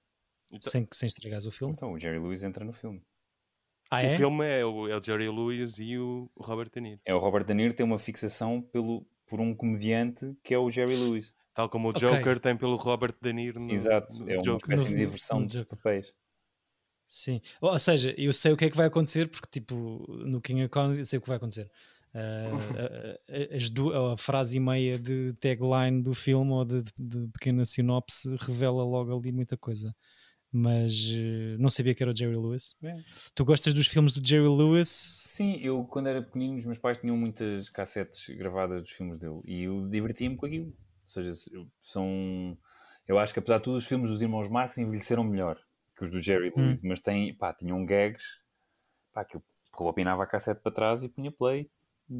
[0.50, 1.74] Então- sem, sem estragares o filme.
[1.74, 3.02] Então, o Jerry Lewis entra no filme.
[3.90, 4.14] Ah, é?
[4.14, 7.00] O filme é o, é o Jerry Lewis e o Robert De Niro.
[7.04, 10.70] É o Robert De Niro tem uma fixação pelo, por um comediante que é o
[10.70, 11.34] Jerry Lewis.
[11.52, 12.08] Tal como o Ok.
[12.08, 14.12] Joker tem pelo Robert De Niro no, Exato.
[14.18, 14.74] no É uma Joker.
[14.74, 15.66] espécie de diversão Joker.
[15.66, 16.14] papéis.
[17.14, 17.40] Sim.
[17.60, 21.04] Ou seja, eu sei o que é que vai acontecer, porque, tipo, no King eu
[21.04, 21.70] sei o que vai acontecer.
[22.12, 22.18] A-
[23.30, 23.70] a, as
[24.12, 29.16] a frase e meia de tagline do filme ou de, de pequena sinopse revela logo
[29.16, 29.94] ali muita coisa.
[30.50, 32.76] Mas eh, não sabia que era o Jerry Lewis.
[32.82, 32.96] É.
[33.32, 34.88] Tu gostas dos filmes do Jerry Lewis?
[34.88, 39.40] Sim, eu quando era pequenino, os meus pais tinham muitas cassetes gravadas dos filmes dele
[39.44, 40.66] e eu divertia-me com aquilo.
[40.66, 41.32] Ou seja,
[41.80, 42.58] são.
[43.06, 45.56] Eu acho que apesar de tudo, os filmes dos Irmãos Marx envelheceram melhor
[45.96, 46.62] que os do Jerry Hum.
[46.62, 48.42] Lewis, mas têm, pá, tinham gags
[49.12, 49.42] pá, que eu
[49.86, 51.70] opinava a cassete para trás e punha play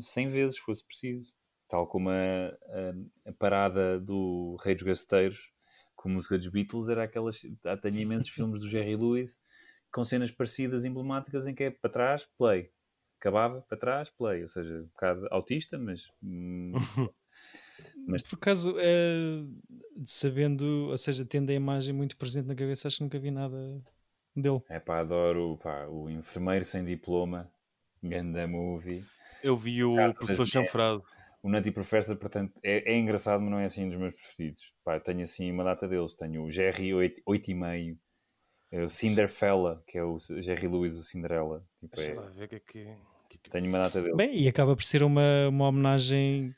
[0.01, 1.35] 100 vezes, se fosse preciso.
[1.69, 5.53] Tal como a, a- a parada do Rei dos Gasteiros
[5.97, 7.41] com a música dos Beatles, era aquelas.
[7.83, 9.41] Tenho imensos filmes do Jerry Lewis
[9.93, 12.71] com cenas parecidas, emblemáticas, em que é para trás, play.
[13.21, 14.43] Acabava, para trás, play.
[14.43, 16.11] Ou seja, um bocado autista, mas.
[16.23, 16.73] hum,
[18.07, 19.45] Mas- Por acaso, eh,
[20.07, 23.57] sabendo, ou seja, tendo a imagem muito presente na cabeça, acho que nunca vi nada
[24.37, 24.61] dele.
[24.69, 27.51] é pá, adoro pá, o Enfermeiro Sem Diploma,
[28.03, 29.05] Ganda Movie.
[29.43, 30.47] Eu vi o Casa Professor.
[30.47, 31.03] Chanfrado.
[31.43, 34.73] O Nutty Professor, portanto, é, é engraçado, mas não é assim um dos meus preferidos.
[34.83, 36.15] Pá, tenho assim uma data deles.
[36.15, 37.99] Tenho o Jerry 8,5,
[38.71, 41.63] é o Cinderfella, que é o Jerry Lewis, o Cinderella.
[41.81, 42.97] Tipo, Deixa é- lá ver o que é que.
[43.51, 44.17] Tenho uma data deles.
[44.17, 46.55] Bem, e acaba por ser uma, uma homenagem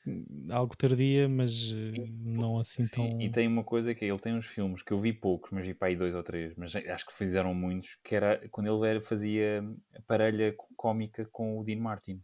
[0.50, 3.18] algo tardia, mas eh, não assim Sim, tão.
[3.18, 5.66] e tem uma coisa que é, ele tem uns filmes que eu vi poucos, mas
[5.66, 8.88] vi para aí dois ou três, mas acho que fizeram muitos, que era quando ele
[8.90, 9.62] era- fazia
[9.94, 12.22] a parelha cómica com o Dean Martin.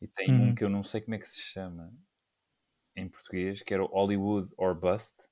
[0.00, 0.54] E tem um Uhum.
[0.54, 1.92] que eu não sei como é que se chama
[2.96, 5.28] em português, que era o Hollywood or Bust,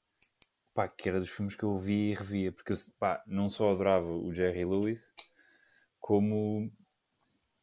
[0.75, 3.73] pá, que era dos filmes que eu vi e revia, porque eu pá, não só
[3.73, 5.13] adorava o Jerry Lewis,
[6.01, 6.73] como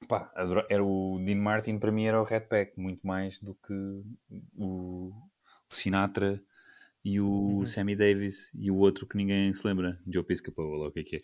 [0.08, 0.32] pá,
[0.70, 3.74] era o Dean Martin para mim era o Red Pack, muito mais do que
[4.58, 5.12] o,
[5.70, 6.42] o Sinatra
[7.04, 7.26] e o
[7.60, 7.66] Uhum.
[7.68, 11.04] Sammy Davis e o outro que ninguém se lembra, Joe Piscopo, lá o que é
[11.04, 11.20] que é.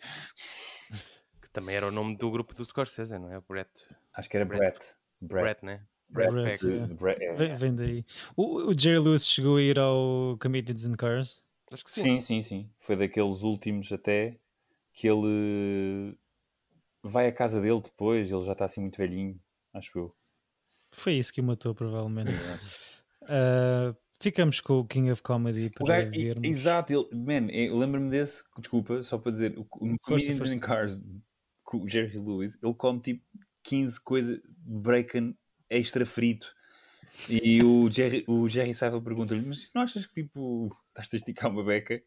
[1.42, 3.38] que também era o nome do grupo do Scorsese, não é?
[3.38, 3.70] O Brett.
[4.14, 4.62] Acho que era Brett.
[4.62, 4.94] Brett.
[5.20, 5.42] Brett.
[5.42, 5.86] Brett, né?
[6.08, 6.86] Brett, Brett, é.
[6.94, 7.34] Brett, é.
[7.34, 8.06] Vem, vem daí.
[8.36, 11.42] O, o Jerry Lewis chegou a ir ao Comedians in Cars.
[11.72, 12.02] Acho que sim.
[12.02, 12.70] Sim, sim, sim.
[12.78, 14.38] Foi daqueles últimos até
[14.92, 16.14] que ele
[17.02, 19.40] vai à casa dele depois, ele já está assim muito velhinho,
[19.74, 20.16] acho eu.
[20.92, 22.30] Foi isso que o matou, provavelmente.
[23.24, 26.48] Ah, ficamos com o King of Comedy para e- vermos.
[26.48, 30.54] exato, ele, man, eu lembro-me desse, desculpa, só para dizer, o, no Comedians força.
[30.56, 31.00] in Cars
[31.62, 33.22] com o Jerry Lewis, ele come tipo
[33.62, 35.34] 15 coisas de bacon
[35.70, 36.52] extra frito.
[37.30, 41.48] E o Jerry, o Jerry Seinfeld pergunta-lhe: Mas não achas que tipo estás a esticar
[41.50, 42.02] uma beca?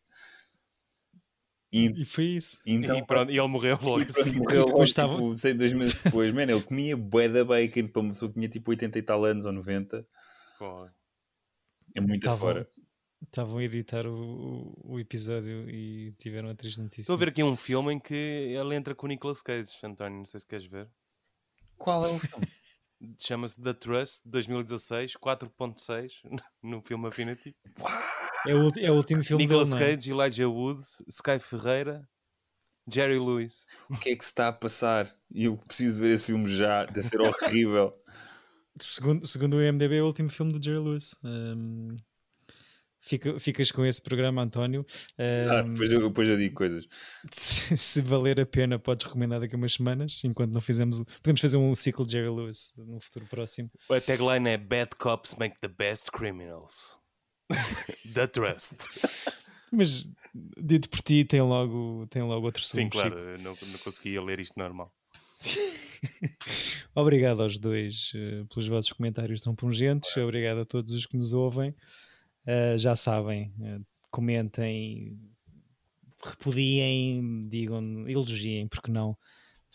[1.72, 2.62] E, E foi isso.
[2.66, 4.32] então, e, pronto, e ele morreu logo E assim.
[4.36, 6.32] morreu logo, depois estava- tipo, sei, dois meses depois.
[6.32, 9.26] Man, ele comia bué da bacon para uma pessoa que tinha tipo 80 e tal
[9.26, 10.08] anos ou 90.
[10.58, 10.88] Pô,
[11.96, 12.70] É muito Estavam- fora.
[13.24, 17.02] Estavam a editar o, o- o episódio e tiveram a triste notícia.
[17.02, 20.18] Estou a ver aqui um filme em que ele entra com o Nicolas Cage, António,
[20.20, 20.88] não sei se queres ver.
[21.78, 22.48] Qual é o filme?
[23.20, 26.12] Chama-se The Trust, 2016, 4.6,
[26.64, 27.56] no filme Affinity.
[28.48, 29.96] É o, é o último filme Nicolas dele, é?
[29.96, 32.08] Cage, Elijah Wood, Sky Ferreira,
[32.92, 33.66] Jerry Lewis.
[33.90, 35.10] o que é que se está a passar?
[35.32, 36.86] E eu preciso ver esse filme já.
[36.86, 37.94] Deve ser horrível.
[38.80, 41.16] Segundo, segundo o IMDB, é o último filme do Jerry Lewis.
[43.00, 44.84] Fica- ficas com esse programa, António.
[45.18, 46.86] Ah, depois, eu, depois eu digo coisas.
[47.32, 51.04] se, se valer a pena, podes recomendar daqui a umas semanas, enquanto não fizemos.
[51.22, 53.70] Podemos fazer um ciclo de Jerry Lewis no futuro próximo.
[53.90, 56.98] A tagline é Bad Cops Make the Best Criminals.
[58.14, 58.88] The Trust.
[59.72, 60.10] Mas
[60.58, 62.78] dito por ti, tem logo, tem logo outro som.
[62.78, 64.94] Sim, claro, não, não conseguia ler isto normal.
[66.96, 70.16] Obrigado aos dois eh, pelos vossos comentários tão pungentes.
[70.18, 71.76] Obrigado a todos os que nos ouvem.
[72.46, 73.80] Eh, já sabem, eh,
[74.12, 75.20] comentem,
[76.24, 79.18] repudiem, digam, elogiem, porque não?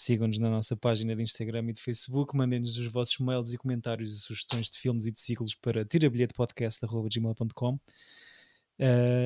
[0.00, 2.34] Sigam-nos na nossa página de Instagram e de Facebook.
[2.34, 7.74] Mandem-nos os vossos mails e comentários e sugestões de filmes e de ciclos para tirabilhetepodcast.gmail.com
[7.74, 7.80] uh,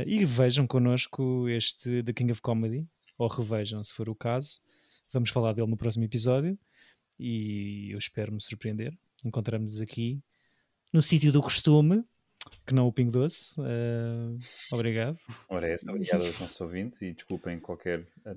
[0.04, 2.84] e vejam connosco este The King of Comedy,
[3.16, 4.60] ou revejam se for o caso.
[5.12, 6.58] Vamos falar dele no próximo episódio
[7.20, 8.92] e eu espero me surpreender.
[9.24, 10.20] Encontramos-nos aqui
[10.92, 12.04] no sítio do costume,
[12.66, 13.60] que não o Ping Doce.
[13.60, 14.36] Uh,
[14.72, 15.20] obrigado.
[15.48, 15.76] Ora, é.
[15.88, 18.34] Obrigado aos nossos ouvintes e desculpem qualquer ah,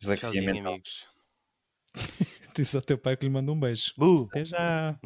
[0.00, 0.72] dislexia Tchauzinho, mental.
[0.72, 1.17] amigos.
[2.54, 3.92] Diz ao teu pai que lhe manda um beijo.
[3.96, 4.28] Bu.
[4.30, 4.98] Até já!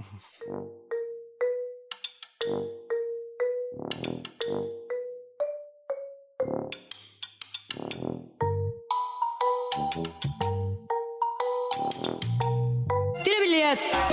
[13.22, 14.11] Tira bilhete!